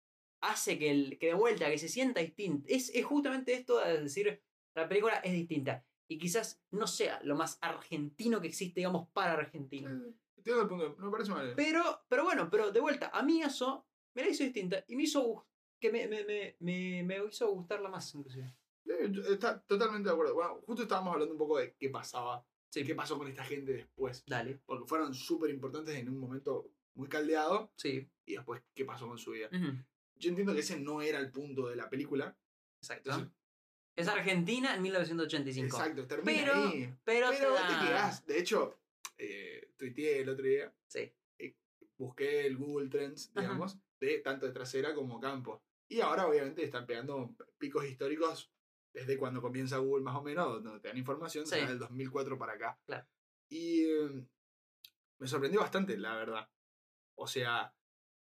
[0.42, 2.66] hace que, el, que de vuelta, que se sienta distinto.
[2.68, 4.42] Es, es justamente esto de decir,
[4.74, 5.84] la película es distinta.
[6.08, 9.92] Y quizás no sea lo más argentino que existe, digamos, para argentinos.
[9.92, 11.52] Eh, Entiendo el punto, no me parece mal.
[11.54, 15.02] Pero, pero bueno, pero de vuelta, a mí eso me la hizo distinta y me
[15.02, 15.46] hizo
[15.78, 18.54] que me, me, me, me, me hizo gustarla más, inclusive.
[19.30, 20.34] Está totalmente de acuerdo.
[20.34, 24.24] Bueno, justo estábamos hablando un poco de qué pasaba, qué pasó con esta gente después.
[24.26, 24.60] Dale.
[24.64, 28.08] Porque fueron súper importantes en un momento muy caldeado Sí.
[28.26, 29.48] y después qué pasó con su vida.
[30.16, 32.36] Yo entiendo que ese no era el punto de la película.
[32.82, 33.10] Exacto.
[33.10, 33.34] Entonces,
[33.96, 35.76] Es Argentina en 1985.
[35.76, 36.94] Exacto, termina Pero, ahí.
[37.04, 38.24] pero, Pero te quedás.
[38.26, 38.78] De hecho,
[39.18, 41.12] eh, tuiteé el otro día, Sí.
[41.98, 43.42] busqué el Google Trends, Ajá.
[43.42, 45.62] digamos, de tanto de trasera como campo.
[45.88, 48.50] Y ahora, obviamente, están pegando picos históricos
[48.92, 51.54] desde cuando comienza Google, más o menos, donde te dan información, Sí.
[51.54, 52.78] será del 2004 para acá.
[52.86, 53.06] Claro.
[53.48, 54.26] Y eh,
[55.18, 56.48] me sorprendió bastante, la verdad.
[57.16, 57.74] O sea,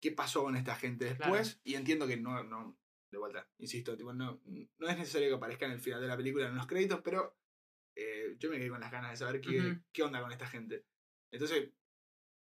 [0.02, 1.60] ¿qué pasó con esta gente después?
[1.64, 2.78] Y entiendo que no, no,
[3.12, 6.18] de vuelta, insisto, tipo, no, no es necesario que aparezca en el final de la
[6.18, 7.38] película en los créditos, pero
[7.96, 10.86] eh, yo me quedé con las ganas de saber qué, qué onda con esta gente.
[11.32, 11.70] Entonces,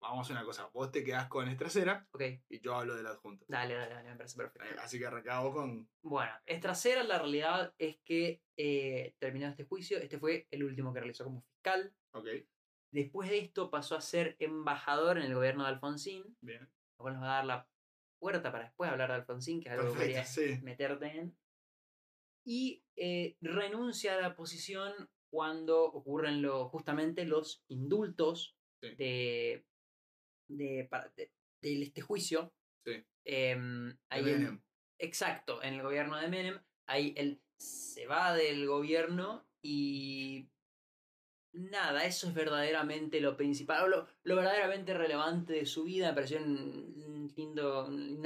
[0.09, 0.69] vamos a hacer una cosa.
[0.73, 3.45] Vos te quedás con Estracera Ok, y yo hablo del adjunto.
[3.47, 4.67] dale, dale, dale, me parece perfecto.
[4.67, 5.89] Eh, Así que arrancamos con.
[6.01, 10.99] Bueno, Estracera, la realidad es que eh, terminado este juicio, este fue el último que
[10.99, 11.93] realizó como fiscal.
[12.11, 12.27] Ok,
[12.91, 16.61] Después de esto pasó a ser embajador en el gobierno de Alfonsín, bien.
[16.61, 17.67] lo cual nos va a dar la
[18.19, 20.59] puerta para después hablar de Alfonsín, que es algo que quería sí.
[20.61, 21.37] meterte en.
[22.45, 24.93] Y eh, renuncia a la posición
[25.29, 28.93] cuando ocurren lo, justamente los indultos Sí.
[28.95, 29.65] de,
[30.47, 31.31] de, de-
[31.61, 32.53] de este juicio.
[32.85, 33.03] Sí.
[33.23, 34.61] Em, De Menem.
[34.99, 36.59] exacto, en el gobierno de Menem.
[36.87, 40.47] Ahí él se va del gobierno y
[41.53, 46.09] nada, eso es verdaderamente lo principal, o lo, lo verdaderamente relevante de su vida.
[46.09, 48.21] Me pareció un, un lindo, un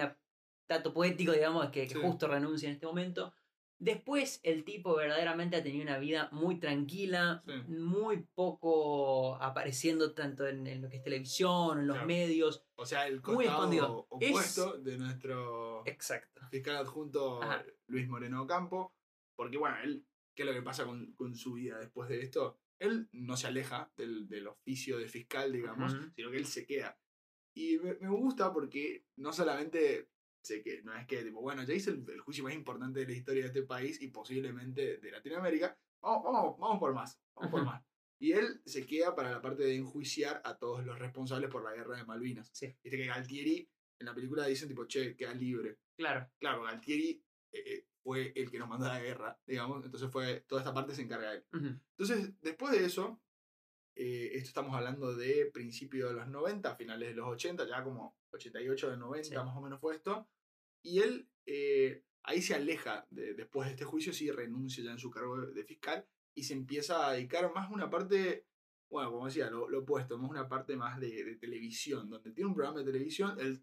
[0.67, 3.33] dato poético, digamos, que, que justo renuncia en este momento.
[3.81, 7.53] Después el tipo verdaderamente ha tenido una vida muy tranquila, Sí.
[7.71, 12.07] muy poco apareciendo tanto en, en lo que es televisión, en los Claro.
[12.07, 12.65] medios.
[12.75, 14.07] O sea, el costado.
[14.19, 16.41] Es- opuesto de nuestro Exacto.
[16.51, 17.65] fiscal adjunto Ajá.
[17.87, 18.93] Luis Moreno Campo.
[19.37, 22.59] Porque, bueno, él, ¿qué es lo que pasa con, con su vida después de esto?
[22.79, 26.99] Él no se aleja del, del oficio de fiscal, digamos, sino que él se queda.
[27.55, 30.09] Y me, me gusta porque no solamente
[30.41, 33.07] sé que no es que, tipo, bueno, ya hice el, el juicio más importante de
[33.07, 35.77] la historia de este país y posiblemente de Latinoamérica.
[36.01, 37.83] Vamos, vamos, vamos por más, vamos por más.
[38.21, 41.73] Y él se queda para la parte de enjuiciar a todos los responsables por la
[41.73, 42.49] guerra de Malvinas.
[42.53, 42.67] Sí.
[42.83, 46.29] Viste que Galtieri en la película dicen, tipo, che, queda libre Claro.
[46.39, 50.41] claro, Galtieri eh, eh, fue el que nos mandó a la guerra, digamos, entonces fue,
[50.47, 51.45] toda esta parte se encarga de él.
[51.53, 51.79] Ujú.
[51.97, 53.21] Entonces, después de eso,
[54.01, 58.15] eh, esto estamos hablando de principios de los 90, finales de los 80, ya como
[58.31, 59.35] 88 de 90 Sí.
[59.35, 60.27] más o menos fue esto,
[60.81, 64.99] y él eh, ahí se aleja de- después de este juicio, sí renuncia ya en
[64.99, 68.45] su cargo de, de fiscal y se empieza a dedicar más a una parte,
[68.89, 72.47] bueno, como decía, lo, lo opuesto, más una parte más de, de televisión, donde tiene
[72.49, 73.61] un programa de televisión, él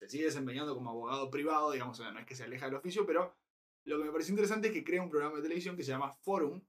[0.00, 2.74] se sigue desempeñando como abogado privado, digamos, o sea, no es que se aleja del
[2.74, 3.34] oficio, pero
[3.84, 6.10] lo que me pareció interesante es que crea un programa de televisión que se llama
[6.12, 6.60] Forum.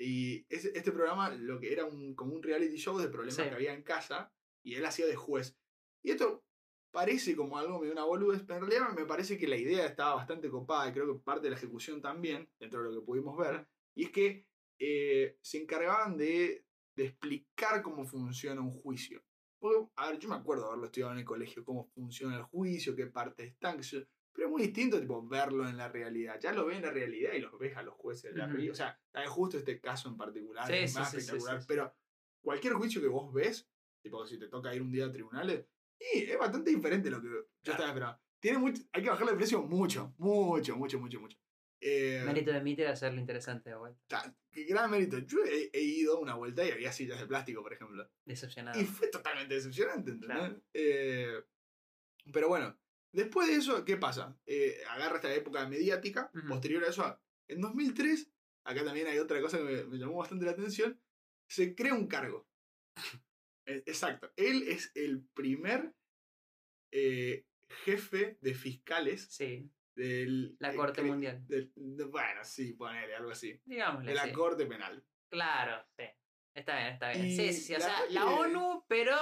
[0.00, 3.42] Y este programa lo que era un, como un reality show de problemas Sí.
[3.42, 4.32] que había en casa
[4.62, 5.56] y él hacía de juez.
[6.04, 6.44] Y esto
[6.92, 10.14] parece como algo medio una boludez, pero en realidad me parece que la idea estaba
[10.14, 13.36] bastante copada y creo que parte de la ejecución también, dentro de lo que pudimos
[13.36, 14.46] ver, y es que
[14.78, 16.64] eh, se encargaban de,
[16.96, 19.22] de explicar cómo funciona un juicio.
[19.60, 22.94] Porque, a ver, yo me acuerdo haberlo estudiado en el colegio, cómo funciona el juicio,
[22.94, 23.82] qué partes están, qué
[24.38, 26.38] pero es muy distinto tipo, verlo en la realidad.
[26.40, 28.50] Ya lo ves en la realidad y los ves a los jueces de Ujú.
[28.52, 28.72] arriba.
[28.72, 31.64] O sea, está bien, justo este caso en particular Sí, es sí, más sí, espectacular,
[31.66, 31.92] pero
[32.40, 33.68] cualquier juicio que vos ves,
[34.00, 35.66] tipo si te toca ir un día a tribunales,
[36.14, 38.20] y es bastante diferente lo que yo estaba esperando.
[38.38, 41.36] Tiene mucho, hay que bajarle el precio mucho, mucho, mucho, mucho, mucho.
[41.80, 44.00] Eh, Mérito de Mitter hacerlo interesante de vuelta.
[44.06, 45.18] ta- qué gran mérito.
[45.18, 48.08] Yo he, he ido una vuelta y había sillas de plástico, por ejemplo.
[48.24, 48.80] Decepcionado.
[48.80, 50.38] Y fue totalmente decepcionante, ¿entendés?
[50.38, 50.62] Claro.
[50.74, 51.42] Eh,
[52.32, 52.78] pero bueno,
[53.12, 54.38] después de eso, ¿qué pasa?
[54.46, 58.30] Eh, agarra esta época mediática, posterior a eso, en 2003,
[58.64, 61.00] acá también hay otra cosa que me, me llamó bastante la atención,
[61.48, 62.48] se crea un cargo.
[63.66, 65.94] Eh, Exacto, él es el primer
[66.92, 67.44] eh,
[67.84, 70.56] jefe de fiscales Sí, del...
[70.58, 71.46] la eh, Corte Mundial.
[71.46, 73.60] del- de- bueno, sí, ponele, algo así.
[73.64, 74.08] Digámosle.
[74.10, 74.32] De la sí.
[74.32, 75.04] Corte Penal.
[75.30, 76.04] Claro, sí.
[76.54, 77.26] Está bien, está bien.
[77.26, 77.74] Y Sí, sí, sí.
[77.74, 79.14] O la sea, la ONU, pero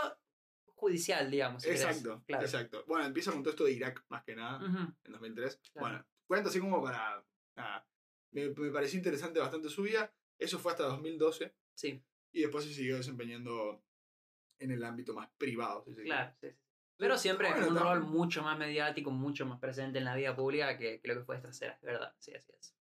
[0.77, 1.63] judicial, digamos.
[1.63, 1.83] si querés.
[1.85, 2.45] Exacto, Claro.
[2.45, 2.85] exacto.
[2.87, 4.59] Bueno, empieza con todo esto de Irak, más que nada.
[4.65, 5.61] Ujú, en 2003.
[5.73, 5.89] Claro.
[5.89, 7.25] Bueno, cuento así como para...
[7.57, 7.89] nada,
[8.31, 10.13] me, me pareció interesante bastante su vida.
[10.39, 13.83] Eso fue hasta 2012 Sí, y después se siguió desempeñando
[14.59, 15.85] en el ámbito más privado.
[15.87, 16.35] si claro.
[16.41, 16.57] sí, sí.
[16.99, 20.79] Pero siempre Bueno, un rol mucho más mediático, mucho más presente en la vida pública
[20.79, 22.15] que, que lo que fue Estracera, es verdad.
[22.19, 22.75] Sí, así es.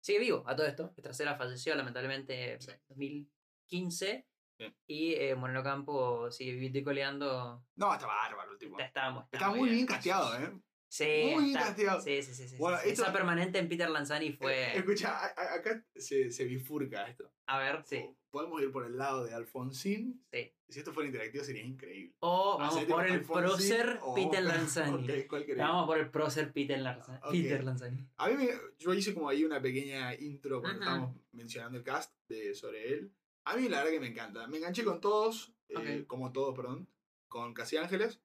[0.00, 0.92] Sigue vivo a todo esto.
[0.96, 2.72] Estracera falleció lamentablemente en Sí.
[2.88, 4.26] 2015.
[4.68, 4.74] Sí.
[4.86, 7.64] Y eh, Moreno Campo sigue coleando.
[7.76, 8.74] No, está bárbaro el tipo.
[8.78, 10.52] Está, estamos, Está muy bien casteado, ¿eh?
[10.88, 12.00] Sí, Muy está- castigado.
[12.02, 12.48] Sí, sí, sí.
[12.48, 12.90] sí, Bueno, sí.
[12.90, 14.72] esto- Esa permanente en Peter Lanzani fue.
[14.74, 17.32] Eh, Escucha, acá se, se bifurca esto.
[17.46, 18.04] A ver, sí.
[18.30, 20.22] Podemos ir por el lado de Alfonsín.
[20.30, 20.52] Sí.
[20.68, 22.14] Si esto fuera interactivo sería increíble.
[22.20, 25.06] O vamos Hacer por el Alfonsín prócer o- Peter Lanzani.
[25.22, 25.46] Ok, ¿cuál?
[25.56, 27.18] Vamos por el prócer Peter Lanzani.
[27.24, 27.30] Ok.
[27.32, 28.06] Peter Lanzani.
[28.18, 28.48] A mí me,
[28.78, 33.12] yo hice como ahí una pequeña intro cuando estábamos mencionando el cast de, sobre él.
[33.44, 34.46] A mí la verdad que me encanta.
[34.46, 36.06] Me enganché con todos, eh, Ok.
[36.06, 36.88] como todos, perdón,
[37.28, 38.20] con Casi Ángeles.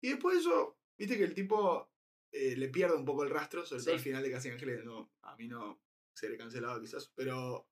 [0.00, 1.90] Y después de eso, viste que el tipo
[2.32, 4.84] eh, le pierde un poco el rastro, sobre todo al final de Casi Ángeles.
[4.84, 5.80] No, a mí no
[6.14, 7.68] seré cancelado quizás, pero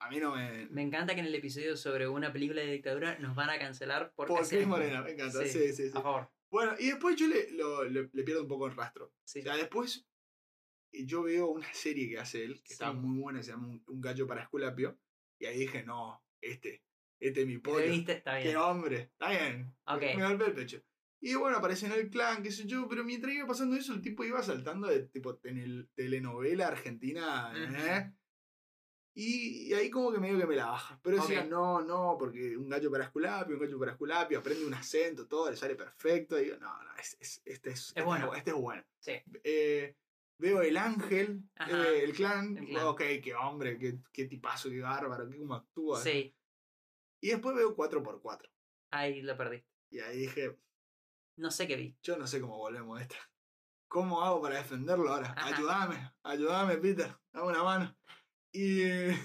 [0.00, 0.66] a mí no me...
[0.66, 4.12] Me encanta que en el episodio sobre una película de dictadura nos van a cancelar
[4.14, 4.68] por Por Casi Cris Ángeles.
[4.88, 5.42] Morena, me encanta.
[5.44, 5.98] Sí, Sí, sí, sí.
[5.98, 6.30] A favor.
[6.50, 9.12] Bueno, y después yo le, lo- le- le pierdo un poco el rastro.
[9.24, 9.40] Sí.
[9.40, 10.06] O sea, después
[10.92, 13.82] eh, yo veo una serie que hace él, que está muy buena, se llama Un,
[13.86, 14.98] Un gallo para Esculapio.
[15.38, 16.82] Y ahí dije, no, este,
[17.20, 17.84] este es mi ¿Lo pollo.
[17.84, 18.56] Está Qué bien.
[18.56, 19.74] hombre, está bien.
[19.86, 20.02] Ok.
[20.16, 20.82] Me golpeé el pecho.
[21.20, 24.02] Y bueno, aparece en el clan, qué sé yo, pero mientras iba pasando eso, el
[24.02, 28.12] tipo iba saltando de tipo en el telenovela argentina, ¿eh?
[29.16, 30.98] Y, ahí como que medio que me la baja.
[31.02, 34.74] Pero decía, no, no, porque un gallo para Esculapio, un gallo para Esculapio, aprende un
[34.74, 36.38] acento, todo, le sale perfecto.
[36.38, 38.34] Y digo, no, no, es, es- este, es, este bueno.
[38.34, 38.84] Este es bueno.
[38.98, 39.12] Sí.
[39.44, 39.96] Eh,
[40.38, 41.88] veo el ángel, Ajá.
[41.88, 42.86] eh, el clan, El clan.
[42.86, 46.00] ok, qué hombre, qué, qué tipazo, qué bárbaro, qué cómo actúa.
[46.02, 46.34] Sí.
[47.22, 48.50] Y después veo 4x4.
[48.90, 49.64] Ahí lo perdí.
[49.90, 50.58] Y ahí dije,
[51.36, 51.96] No sé qué vi.
[52.02, 53.16] yo no sé cómo volvemos a esta.
[53.88, 55.32] ¿Cómo hago para defenderlo ahora?
[55.36, 55.54] Ajá.
[55.56, 57.96] Ayúdame, ayúdame, Peter, dame una mano.
[58.52, 59.16] Y eh,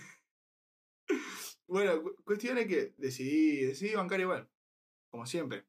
[1.67, 4.49] bueno, cu- cuestión es que decidí, decidí bancar igual,
[5.11, 5.65] como siempre.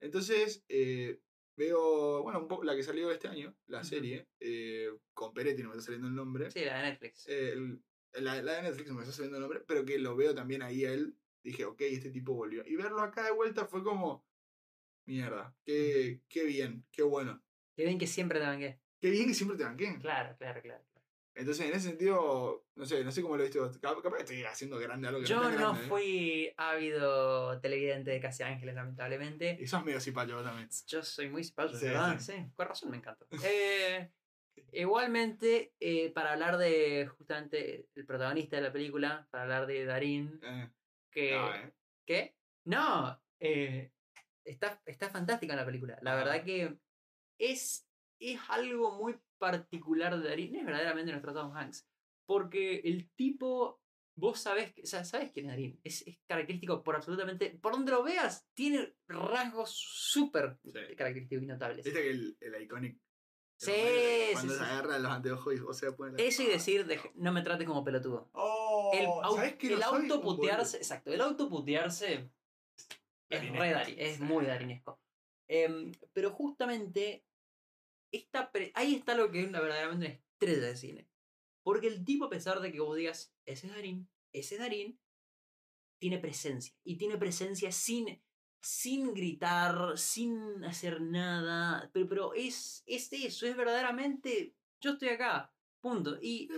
[0.00, 1.20] Entonces, eh,
[1.62, 5.68] veo, bueno, un poco la que salió este año, la serie, eh, con Peretti, no
[5.70, 6.50] me está saliendo el nombre.
[6.50, 7.26] Sí, la de Netflix.
[7.28, 7.82] Eh, el-
[8.14, 10.62] la, la de Netflix no me está saliendo el nombre, pero que lo veo también
[10.62, 11.16] ahí a él.
[11.42, 12.62] Dije, ok, este tipo volvió.
[12.66, 14.26] Y verlo acá de vuelta fue como,
[15.06, 17.42] mierda, qué, qué bien, qué bueno.
[17.74, 18.80] Que ven que siempre te banqué.
[19.00, 19.98] Qué bien que siempre te banquen.
[20.00, 20.84] Claro, claro, claro.
[21.34, 23.78] Entonces, en ese sentido, no sé, no sé cómo lo viste vos.
[23.78, 25.88] Cap- Capaz que estoy haciendo grande algo que Yo no tan no grande, ¿eh?
[25.88, 29.56] fui ávido televidente de Casi Ángeles, lamentablemente.
[29.60, 30.68] Y sos medio cipayo vos también.
[30.86, 32.18] Yo soy muy Sí, ¿verdad?
[32.18, 32.32] sí.
[32.32, 32.44] Sí.
[32.54, 33.24] con razón me encanta.
[33.44, 34.10] Eh,
[34.72, 40.40] igualmente, eh, para hablar de justamente el protagonista de la película, para hablar de Darín,
[41.10, 41.32] que...
[41.32, 41.50] no.
[42.04, 42.34] ¿Qué?
[42.64, 43.20] No,
[44.44, 45.98] está, está fantástica la película.
[46.02, 46.16] La Ah.
[46.16, 46.76] verdad que
[47.38, 47.86] es,
[48.20, 50.54] es algo muy particular de Darín.
[50.54, 51.84] Es verdaderamente nuestro Tom Hanks.
[52.24, 53.80] Porque el tipo,
[54.16, 55.80] vos sabés, o sea, sabés quién es Darín.
[55.82, 57.50] Es, es característico por absolutamente.
[57.60, 60.72] Por donde lo veas, tiene rasgos súper Sí.
[60.96, 61.84] característicos y notables.
[61.84, 62.96] Viste que el, el iconic.
[63.58, 63.70] Sí,
[64.32, 64.70] Cuando sí, se sí.
[64.70, 67.66] agarra los anteojos y o sea, pone la- Eso y decir, de- no me trates
[67.66, 68.28] como pelotudo.
[68.32, 72.28] Oh, El, au- ¿sabés que el no autoputearse, exacto, el autoputearse
[73.30, 75.00] es re Dari- es muy darinesco.
[75.48, 77.24] Em, pero justamente
[78.12, 81.08] esta pre- ahí está lo que es una verdaderamente una estrella de cine.
[81.64, 85.00] Porque el tipo, a pesar de que vos digas, ese es Darín, ese es Darín,
[86.00, 86.74] tiene presencia.
[86.84, 88.20] Y tiene presencia sin,
[88.60, 91.88] sin gritar, sin hacer nada.
[91.92, 96.18] Pero, pero es, es eso, es verdaderamente, yo estoy acá, punto.
[96.20, 96.48] Y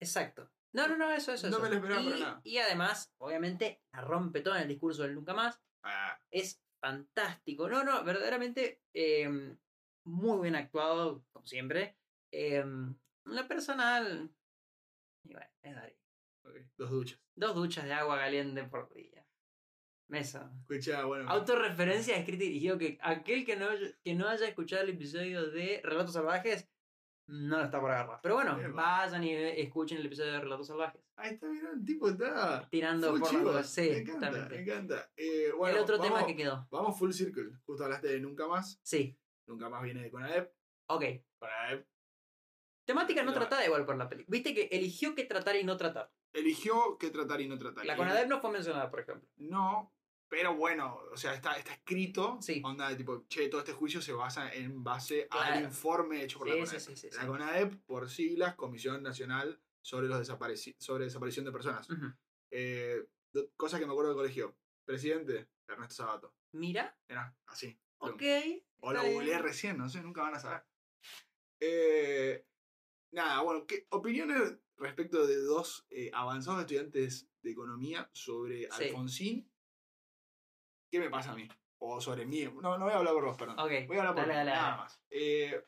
[0.00, 0.50] Exacto.
[0.72, 1.48] No, no, no, eso, eso.
[1.48, 1.62] No eso.
[1.62, 2.40] me lo esperaba y, para nada.
[2.44, 5.60] Y además, obviamente, la rompe todo en el discurso del nunca más.
[5.82, 7.68] Ah, Es fantástico.
[7.68, 9.56] No, no, verdaderamente eh,
[10.06, 11.96] muy bien actuado, como siempre.
[12.32, 12.64] Eh,
[13.24, 14.30] la personal.
[15.24, 15.96] Y bueno, es Darín.
[16.44, 17.20] ok, Dos duchas.
[17.34, 19.26] Dos duchas de agua caliente por día.
[20.08, 20.48] Eso.
[20.60, 21.28] Escucha, bueno.
[21.28, 23.66] Autorreferencia escrito y dirigido que aquel que no,
[24.04, 26.68] que no haya escuchado el episodio de Relatos Salvajes
[27.28, 28.20] no lo está por agarrar.
[28.22, 31.02] Pero bueno, vayan y escuchen el episodio de Relatos Salvajes.
[31.16, 32.68] Ahí está, mirá, el tipo está.
[32.70, 33.68] Tirando full por dudas.
[33.68, 35.10] Sí, me encanta, me encanta.
[35.16, 36.68] Eh, bueno, el otro tema vamos- que quedó.
[36.70, 37.50] Vamos full circle.
[37.64, 38.78] Justo hablaste de Nunca Más.
[38.84, 40.52] Sí, Nunca Más viene de Conadep.
[40.88, 41.04] ok.
[41.38, 41.86] Conadep
[42.84, 44.32] Temática no tratada igual por la película.
[44.32, 46.12] Viste que eligió qué tratar y no tratar.
[46.32, 47.84] eligió qué tratar y no tratar.
[47.84, 49.28] La Conadep no fue mencionada, por ejemplo.
[49.38, 49.92] No,
[50.28, 52.38] pero bueno, o sea, está, está escrito.
[52.40, 52.62] Sí.
[52.64, 56.46] Onda de tipo, che, todo este juicio se basa en base al informe hecho por
[56.48, 56.78] la CONADEP.
[56.80, 57.26] sí, sí, sí, La sí.
[57.26, 61.88] CONADEP, por siglas, Comisión Nacional sobre, los desapareci- sobre Desaparición de Personas.
[61.90, 62.06] Ujú.
[62.52, 63.04] Eh,
[63.56, 64.56] cosas que me acuerdo del colegio.
[64.84, 66.34] Presidente, Ernesto Sabato.
[66.52, 67.76] Mira, Era así.
[67.98, 68.22] ok.
[68.80, 70.64] O lo googleé recién, no sé, nunca van a saber.
[71.60, 72.46] Eh,
[73.12, 78.84] nada, bueno, ¿qué opiniones respecto de dos eh, avanzados estudiantes de economía sobre Sí.
[78.84, 79.50] Alfonsín?
[80.90, 81.48] ¿Qué me pasa a mí?
[81.78, 82.44] O sobre mí.
[82.44, 83.56] No, no voy a hablar por vos, perdón.
[83.56, 84.76] Voy a hablar por dale, mí, dale, nada dale.
[84.82, 85.02] más.
[85.10, 85.64] Eh,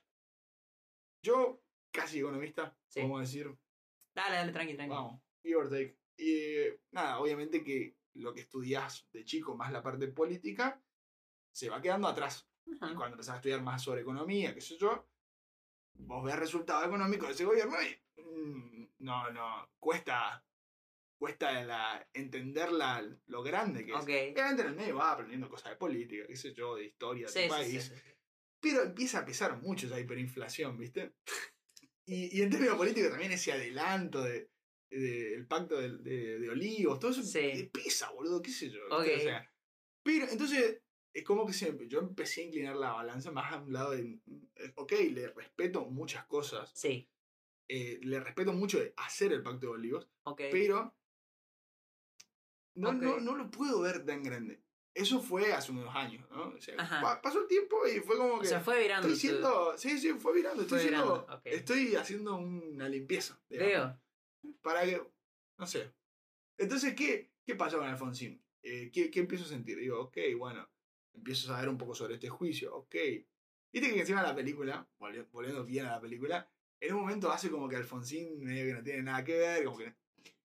[1.23, 3.01] yo, casi economista, Sí.
[3.01, 3.59] a decir,
[4.15, 4.91] Dale, dale, tranqui, tranqui.
[4.95, 5.99] vamos, give or take.
[6.17, 10.83] Y eh, nada, obviamente que lo que estudias de chico, más la parte política,
[11.53, 12.48] se va quedando atrás.
[12.71, 15.09] Y cuando empezás a estudiar más sobre economía, qué sé yo,
[15.95, 20.45] vos ves resultados económicos de ese gobierno y mm, no, no, cuesta,
[21.19, 23.97] cuesta la, entender la, lo grande que es.
[23.97, 24.05] Ok.
[24.05, 27.33] Obviamente en el medio vas aprendiendo cosas de política, qué sé yo, de historia de
[27.33, 27.85] Sí, tu sí, país.
[27.85, 28.03] sí, sí.
[28.61, 31.15] Pero empieza a pesar mucho esa hiperinflación, ¿viste?
[32.07, 34.51] Y, y en términos políticos también ese adelanto de,
[34.91, 37.23] de- el pacto de, de- de olivos, todo eso
[37.73, 38.81] pesa, boludo, qué sé yo.
[38.99, 39.15] ¿viste?
[39.15, 39.21] Ok.
[39.21, 39.53] O sea,
[40.03, 40.81] pero entonces
[41.19, 44.19] es como que siempre, yo empecé a inclinar la balanza más a un lado de,
[44.57, 47.09] eh, ok, le respeto muchas cosas, Sí,
[47.69, 50.43] eh, le respeto mucho de hacer el pacto de olivos, ok.
[50.51, 50.95] pero
[52.75, 53.21] no, no, Ok.
[53.23, 54.63] no lo puedo ver tan grande.
[54.95, 56.49] Eso fue hace unos años, ¿no?
[56.49, 58.47] O sea, pa- pasó el tiempo y fue como o que...
[58.49, 59.07] sea, fue virando.
[59.09, 59.79] Estoy siendo.
[59.79, 60.63] Sí, sí, fue virando.
[60.63, 61.41] Estoy, Fue siendo- virando, ok.
[61.45, 63.41] estoy haciendo una limpieza.
[63.49, 63.73] digamos,
[64.43, 64.55] Veo.
[64.61, 65.01] Para que.
[65.57, 65.93] No sé.
[66.57, 68.43] Entonces, ¿qué, qué pasó con Alfonsín?
[68.63, 69.79] Eh, ¿qué, ¿Qué empiezo a sentir?
[69.79, 70.69] Digo, ok, bueno.
[71.15, 72.75] Empiezo a saber un poco sobre este juicio.
[72.77, 72.95] Ok.
[73.73, 76.49] Viste que encima de la película, volvi- volviendo bien a la película,
[76.81, 79.79] en un momento hace como que Alfonsín medio que no tiene nada que ver, como
[79.79, 79.95] que.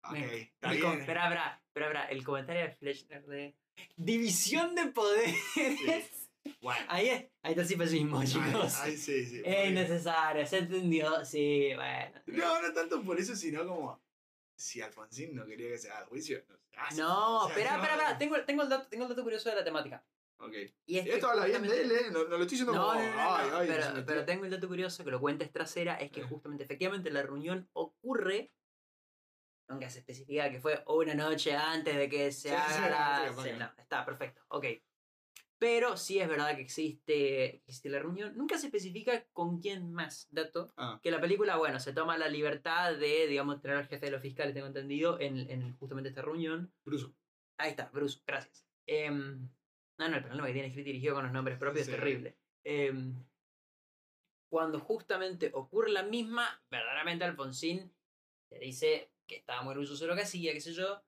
[0.05, 1.01] Ok, Me- está com- bien.
[1.01, 3.55] Espera, espera, espera, el comentario de Fleschner de
[3.97, 6.29] división de poderes.
[6.61, 6.85] Bueno.
[6.89, 8.75] Ahí, es- ahí está el pesimismo, Ahí, chicos.
[8.81, 9.43] ahí sí, sí.
[9.45, 9.75] es ok.
[9.75, 12.21] necesario, se entendió, sí, bueno.
[12.27, 14.03] No, no tanto por eso, sino como.
[14.57, 17.01] Si Alfonsín no quería que se haga juicio, no se hace.
[17.01, 20.05] No, espera, espera, espera, tengo, tengo, el dato, tengo el dato curioso de la temática.
[20.45, 20.55] Ok.
[20.87, 22.11] Y es que Esto habla bien de él, ¿eh?
[22.11, 22.95] No, no lo estoy diciendo No, como.
[23.01, 24.07] no, ay, ay, pero, se metió".
[24.07, 26.25] pero tengo el dato curioso que lo cuenta Estracera, es que Eh.
[26.25, 28.53] justamente, efectivamente, la reunión ocurre,
[29.69, 33.75] nunca se especifica que fue una noche antes de que se Sí, haga sí, la...
[33.79, 34.67] está, perfecto, ok.
[35.59, 40.27] Pero sí es verdad que existe, existe la reunión, nunca se especifica con quién más,
[40.33, 44.07] dato, Ah, que la película, bueno, se toma la libertad de, digamos, tener al jefe
[44.07, 46.75] de los fiscales, tengo entendido, en, en justamente esta reunión.
[46.85, 47.15] Bruso.
[47.59, 48.67] Ahí está, Bruce, gracias.
[48.87, 49.49] Em,
[49.99, 51.93] no, no, el problema que tiene escrito y dirigido con los nombres propios Sí.
[51.93, 52.37] es terrible.
[52.65, 53.15] Em,
[54.51, 57.91] cuando justamente ocurre la misma, verdaderamente Alfonsín
[58.51, 61.03] le dice que estaba muy orgulloso de lo que hacía, qué sé yo,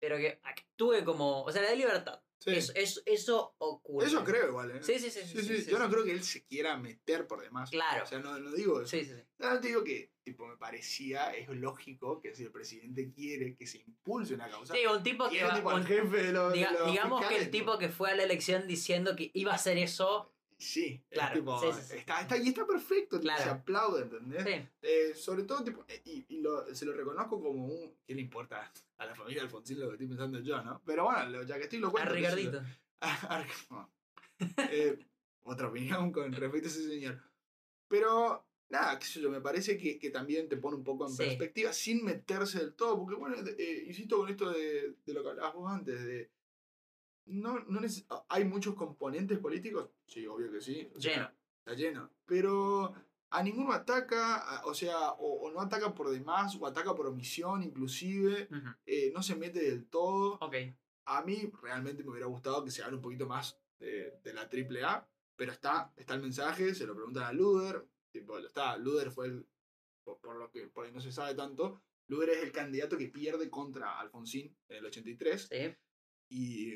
[0.00, 1.42] pero que actúe como.
[1.42, 2.22] O sea, le da libertad.
[2.44, 2.50] Sí.
[2.56, 4.06] Eso, eso, eso ocurre.
[4.06, 4.82] Eso creo igual, ¿eh?
[4.82, 5.20] Sí, sí, sí.
[5.26, 7.70] Sí, sí, Yo no creo que él se quiera meter por demás.
[7.70, 8.04] Claro.
[8.04, 8.88] O sea, no, no digo eso.
[8.90, 9.22] Sí, sí, sí.
[9.38, 13.66] No, te digo que, tipo, me parecía, es lógico que si el presidente quiere que
[13.66, 16.32] se impulse una causa, Sí, un tipo que tiene va- tipo un- al jefe de
[16.32, 16.52] los.
[16.52, 19.52] de diga- los digamos que el tipo que fue a la elección diciendo que iba
[19.52, 20.33] a hacer eso.
[20.64, 21.96] Sí, es Claro, tipo, sí, sí, sí.
[21.98, 23.42] Está, está, y está perfecto, Claro.
[23.42, 24.44] se aplaude, ¿entendés?
[24.44, 27.94] Sí, Eh, sobre todo, tipo, eh, y, y lo- se lo reconozco como un.
[28.06, 30.80] ¿Qué le importa a la familia Alfonsín lo que estoy pensando yo, no?
[30.86, 32.10] Pero bueno, lo- ya que estoy lo a cuento.
[32.10, 32.16] yo.
[32.16, 32.62] Ricardito.
[33.70, 33.90] No.
[34.70, 34.98] Eh,
[35.42, 37.20] otra opinión con respecto a ese señor.
[37.88, 41.12] Pero, nada, qué sé yo, me parece que, que también te pone un poco en
[41.12, 41.18] Sí.
[41.18, 42.98] perspectiva sin meterse del todo.
[42.98, 46.30] Porque, bueno, eh, insisto con esto de, de lo que hablabas vos antes, de.
[47.26, 49.90] No, no neces- ¿Hay muchos componentes políticos?
[50.06, 50.88] Sí, obvio que sí.
[50.94, 51.30] o sea, Lleno.
[51.58, 52.10] Está lleno.
[52.26, 52.92] Pero
[53.30, 57.06] a ninguno ataca, a- o sea, o, o no ataca por demás, o ataca por
[57.06, 58.48] omisión inclusive,
[58.86, 60.34] eh, no se mete del todo.
[60.40, 60.54] Ok.
[61.06, 64.42] A mí realmente me hubiera gustado que se hable un poquito más de, de la
[64.42, 69.26] AAA, pero está, está el mensaje, se lo preguntan a Luder, tipo, está, Luder fue
[69.26, 69.46] el,
[70.04, 73.08] por, por lo que por ahí no se sabe tanto, Luder es el candidato que
[73.08, 75.74] pierde contra Alfonsín en el 83, Sí.
[76.30, 76.72] y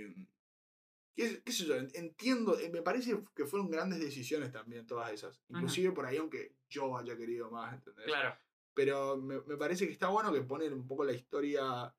[1.19, 5.13] qué, qué sé yo, en- entiendo, eh, me parece que fueron grandes decisiones también todas
[5.13, 8.07] esas, inclusive por ahí aunque yo haya querido más, ¿entendés?
[8.07, 8.39] Claro.
[8.75, 11.93] Pero me, me parece que está bueno que ponen un poco la historia,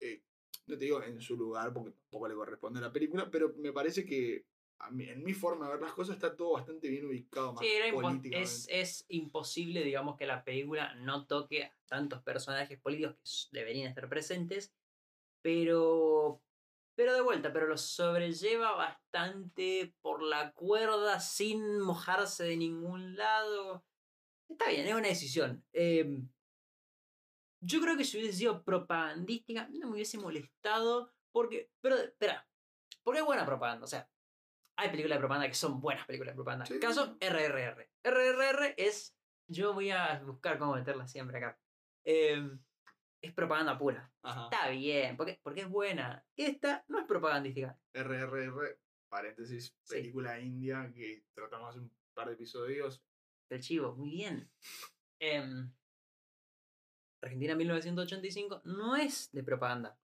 [0.00, 0.22] eh,
[0.66, 3.72] no te digo en su lugar, porque tampoco le corresponde a la película, pero me
[3.72, 4.46] parece que
[4.80, 7.64] a mí- en mi forma de ver las cosas está todo bastante bien ubicado más
[7.64, 8.42] Sí, era políticamente.
[8.42, 13.88] es, es imposible, digamos, que la película no toque a tantos personajes políticos que deberían
[13.88, 14.74] estar presentes,
[15.42, 16.42] pero,
[16.96, 23.84] pero de vuelta, pero lo sobrelleva bastante por la cuerda sin mojarse de ningún lado.
[24.48, 25.64] Está bien, es una decisión.
[25.72, 26.22] Eh,
[27.60, 32.46] yo creo que si hubiese sido propagandística, no me hubiese molestado, porque, pero, espera,
[33.02, 34.08] porque es buena propaganda, o sea,
[34.76, 36.66] hay películas de propaganda que son buenas películas de propaganda.
[36.66, 36.78] Sí.
[36.78, 37.88] Caso RRR.
[38.02, 39.16] RRR es.
[39.46, 41.58] Yo voy a buscar cómo meterla siempre acá.
[42.04, 42.42] Eh,
[43.26, 44.12] es propaganda pura.
[44.22, 44.44] Ajá.
[44.44, 46.24] Está bien, porque, porque es buena.
[46.36, 47.78] Esta no es propagandística.
[47.92, 49.96] RRR, paréntesis, Sí.
[49.96, 53.02] película india que tratamos hace un par de episodios.
[53.50, 54.50] El chivo, muy bien.
[55.20, 55.72] Em,
[57.22, 59.98] Argentina 1985 no es de propaganda.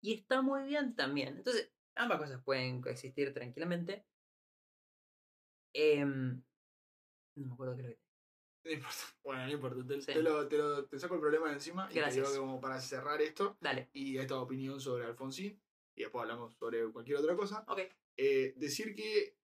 [0.00, 1.36] Y está muy bien también.
[1.38, 4.04] Entonces, ambas cosas pueden coexistir tranquilamente.
[5.72, 6.42] Em,
[7.36, 7.98] no me acuerdo lo que
[8.64, 8.96] No importa.
[9.24, 9.86] Bueno, no importa.
[9.86, 10.12] Te, Sí.
[10.14, 12.16] te lo, te lo- te saco el problema de encima y te Gracias.
[12.26, 13.88] digo que como para cerrar esto Dale.
[13.92, 15.60] y esta opinión sobre Alfonsín,
[15.94, 17.64] y después hablamos sobre cualquier otra cosa.
[17.68, 17.80] Ok.
[18.16, 19.36] Eh, decir que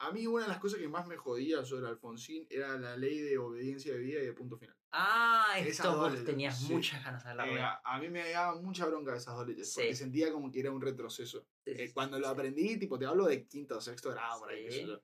[0.00, 3.18] A mí una de las cosas que más me jodía sobre Alfonsín era la ley
[3.18, 4.76] de obediencia de vida y de punto final.
[4.92, 6.72] Ah, Esas esto dos vos tenías sí.
[6.72, 9.68] muchas ganas de hablar Eh, a, a mí me daba mucha bronca esas dos leyes,
[9.72, 9.80] Sí.
[9.80, 11.44] porque sentía como que era un retroceso.
[11.64, 14.86] Sí, Eh, cuando lo aprendí, tipo, te hablo de quinto o sexto grado, por ahí,
[14.86, 15.02] yo.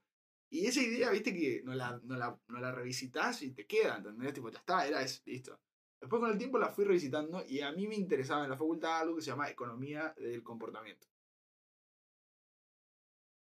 [0.55, 3.97] Y esa idea, viste, que no la, no, la, no la revisitas y te queda,
[3.97, 4.33] ¿entendés?
[4.33, 5.61] Tipo, ya está, era eso, listo.
[6.01, 9.01] Después con el tiempo la fui revisitando y a mí me interesaba en la facultad
[9.01, 11.09] algo que se llama economía del comportamiento.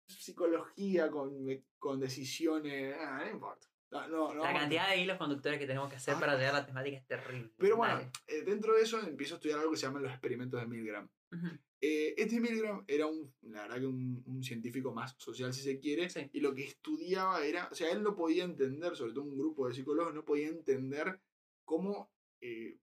[0.06, 1.46] Psicología con,
[1.78, 3.66] con decisiones, ah, no importa.
[3.90, 6.20] No, no, La vamos cantidad de hilos conductores que tenemos que hacer Ah.
[6.20, 7.52] para llegar a la temática es terrible.
[7.56, 8.10] Pero bueno, Dale.
[8.26, 11.08] eh, dentro de eso empiezo a estudiar algo que se llaman los experimentos de Milgram.
[11.32, 11.58] Ujú.
[11.80, 15.78] Eh, este Milgram era un, la verdad que un, un científico más social si se
[15.78, 16.28] quiere, Sí.
[16.32, 19.68] y lo que estudiaba era, o sea, él no podía entender, sobre todo un grupo
[19.68, 21.20] de psicólogos, no podía entender
[21.64, 22.10] cómo
[22.40, 22.78] eh,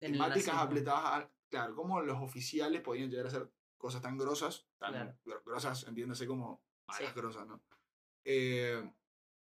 [0.00, 0.60] temáticas nazismo.
[0.60, 5.18] apletadas, a- claro, cómo los oficiales podían llegar a hacer cosas tan grosas, tan Claro.
[5.24, 7.14] gro- grosas, entiéndase como malas Sí.
[7.14, 7.62] grosas, ¿no?
[8.24, 8.92] Eh,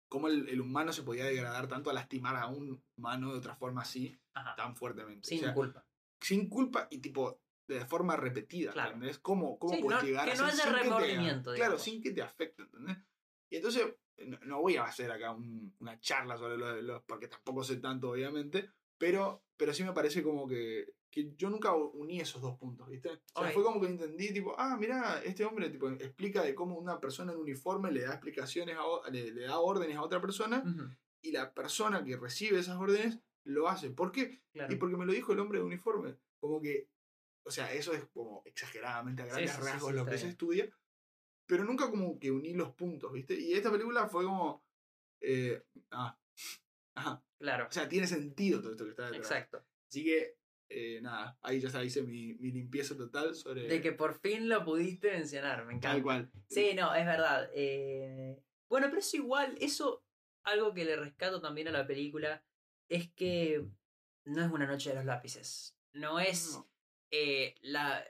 [0.08, 3.56] cómo el, el humano se podía degradar tanto a lastimar a un humano de otra
[3.56, 4.54] forma así, Ajá.
[4.56, 5.26] tan fuertemente.
[5.26, 5.84] O Sin sea, culpa.
[6.20, 8.92] sin culpa y tipo de forma repetida, Claro.
[8.94, 9.18] ¿entendés?
[9.18, 11.78] ¿Cómo, cómo Sí, puedes no- llegar que a no haya sin que te- remordimiento, Claro,
[11.78, 12.98] sin que te afecte, ¿entendés?
[13.50, 13.94] Y entonces,
[14.26, 17.64] no, no voy a hacer acá un- una charla sobre lo de los, porque tampoco
[17.64, 22.42] sé tanto, obviamente, pero, pero sí me parece como que, que yo nunca uní esos
[22.42, 23.08] dos puntos, ¿viste?
[23.34, 23.54] O sea, Ok.
[23.54, 27.32] fue como que entendí, tipo, ah, mira, este hombre tipo, explica de cómo una persona
[27.32, 30.88] en uniforme le da explicaciones, a, le, le da órdenes a otra persona, Ujú,
[31.22, 33.90] y la persona que recibe esas órdenes lo hace.
[33.90, 34.42] ¿Por qué?
[34.52, 34.72] Claro.
[34.72, 36.16] Y porque me lo dijo el hombre de uniforme.
[36.40, 36.88] Como que,
[37.44, 40.28] o sea, eso es como exageradamente a grandes sí, sí, rasgos sí, lo que se
[40.28, 40.68] estudia.
[41.46, 43.38] Pero nunca como que uní los puntos, ¿viste?
[43.38, 44.64] Y esta película fue como...
[45.20, 46.18] eh, ah,
[46.94, 47.22] ajá.
[47.38, 47.66] Claro.
[47.68, 49.20] O sea, tiene sentido todo esto que está detrás.
[49.30, 49.64] Exacto.
[49.88, 50.38] Así que,
[50.70, 53.68] eh, nada, ahí ya está, hice mi, mi limpieza total sobre...
[53.68, 55.90] De que por fin lo pudiste mencionar, me encanta.
[55.96, 56.30] Tal cual.
[56.48, 57.50] Sí, no, es verdad.
[57.54, 60.02] eh, Bueno, pero eso igual, eso,
[60.44, 62.42] algo que le rescato también a la película,
[62.88, 63.66] es que
[64.24, 65.76] no es una noche de los lápices.
[65.92, 66.70] No es No.
[67.14, 68.04] Eh, la,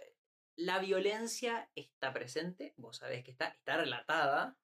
[0.57, 4.59] la violencia está presente, vos sabés que está, está relatada,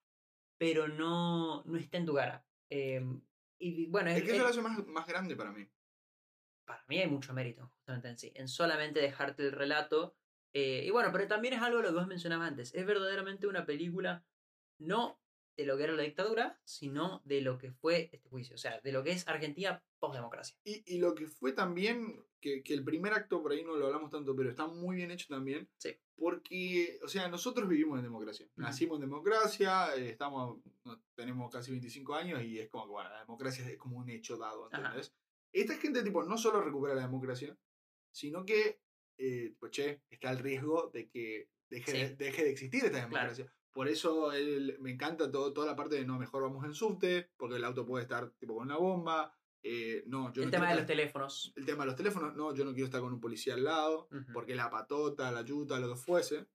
[0.58, 2.46] pero no, no está en tu cara.
[2.70, 3.02] Eh,
[3.58, 5.68] y bueno, Es es- que eso es- lo hace más, más grande para mí.
[6.64, 10.16] para mí hay mucho mérito justamente en sí, en solamente dejarte el relato.
[10.52, 12.74] eh, y bueno, pero también es algo lo que vos mencionabas antes.
[12.74, 14.26] Es verdaderamente una película
[14.78, 15.19] no
[15.60, 18.54] de lo que era la dictadura, sino de lo que fue este juicio.
[18.54, 20.56] O sea, de lo que es Argentina post-democracia.
[20.64, 23.86] Y, y lo que fue también, que, que el primer acto por ahí no lo
[23.86, 25.68] hablamos tanto, pero está muy bien hecho también.
[25.76, 25.94] Sí.
[26.16, 28.46] Porque, o sea, nosotros vivimos en democracia.
[28.46, 28.62] Ujú.
[28.62, 30.60] Nacimos en democracia, eh, estamos,
[31.14, 34.38] tenemos casi 25 años y es como que, bueno, la democracia es como un hecho
[34.38, 34.78] dado, Ajá.
[34.78, 35.14] ¿entendés?
[35.52, 37.54] Esta gente, tipo, no solo recupera la democracia,
[38.12, 38.80] sino que,
[39.18, 42.14] eh, pues, che, está el riesgo de que deje, de, Sí.
[42.16, 43.52] deje de existir esta democracia.
[43.72, 47.30] Por eso él, me encanta todo, toda la parte de no, mejor vamos en subte,
[47.36, 49.32] porque el auto puede estar tipo con una bomba.
[49.62, 51.52] eh, no, yo el no tema de los teléfonos.
[51.56, 54.08] el tema de los teléfonos, no, yo no quiero estar con un policía al lado,
[54.32, 56.46] porque la patota, la yuta, lo que fuese.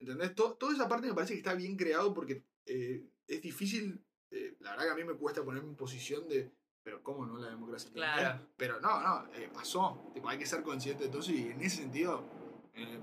[0.00, 0.34] ¿Entendés?
[0.34, 4.56] To- toda esa parte me parece que está bien creado porque eh, es difícil, eh,
[4.60, 6.52] la verdad que a mí me cuesta ponerme en posición de,
[6.82, 7.90] pero ¿cómo no la democracia?
[7.92, 8.46] Claro.
[8.56, 11.60] Pero no, no, eh, pasó, tipo, hay que ser consciente de todo eso y en
[11.62, 12.24] ese sentido,
[12.74, 13.00] eh,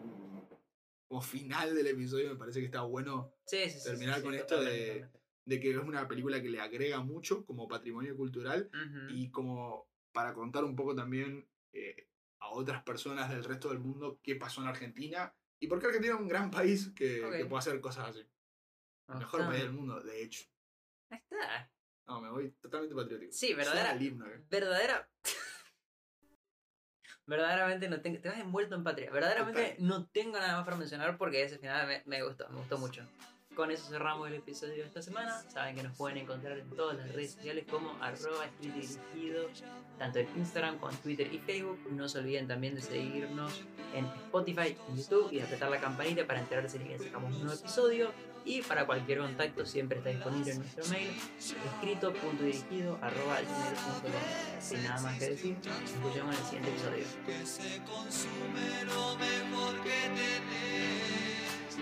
[1.13, 4.33] como final del episodio me parece que está bueno Sí, sí, sí, terminar sí, con
[4.33, 5.07] esto de-
[5.45, 8.71] que es una película que le agrega mucho como patrimonio cultural
[9.09, 12.07] y como para contar un poco también eh,
[12.39, 16.15] a otras personas del resto del mundo qué pasó en Argentina y por qué Argentina
[16.15, 17.31] es un gran país que, Ok.
[17.33, 18.27] que puede hacer cosas así.
[19.09, 20.45] El mejor país del mundo, de hecho.
[21.11, 21.71] Ahí está.
[22.07, 23.31] No, me voy totalmente patriótico.
[23.33, 23.95] Sí, verdadera.
[24.01, 24.43] himno, eh.
[24.49, 25.07] verdadera.
[27.25, 28.19] Verdaderamente no tengo.
[28.19, 29.09] Te vas envuelto en patria.
[29.11, 29.87] Verdaderamente Total.
[29.87, 33.03] no tengo nada más para mencionar porque ese final me, me gustó, me gustó mucho.
[33.55, 35.39] Con eso cerramos el episodio de esta semana.
[35.49, 39.47] Saben que nos pueden encontrar en todas las redes sociales como arroba dirigido,
[39.99, 41.79] tanto en Instagram como en Twitter y Facebook.
[41.91, 43.61] No se olviden también de seguirnos
[43.93, 47.43] en Spotify, en YouTube y de apretar la campanita para enterarse de que sacamos un
[47.43, 48.11] nuevo episodio.
[48.45, 54.11] Y para cualquier contacto siempre está disponible en nuestro mail escrito.dirigido arroba gmail.com.
[54.59, 57.05] Sin nada más que decir, nos escuchamos en el siguiente episodio.
[57.25, 61.77] que se consume lo mejor que tenés.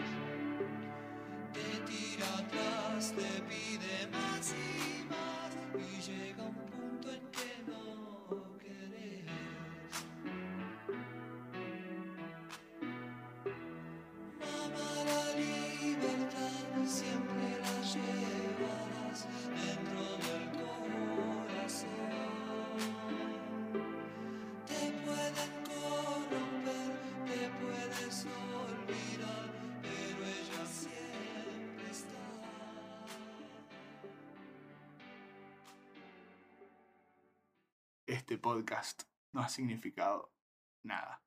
[1.54, 5.52] Te tira atrás, te pide más y más
[5.84, 7.91] y llega un punto en que no
[38.52, 40.34] podcast no ha significado
[40.84, 41.24] nada.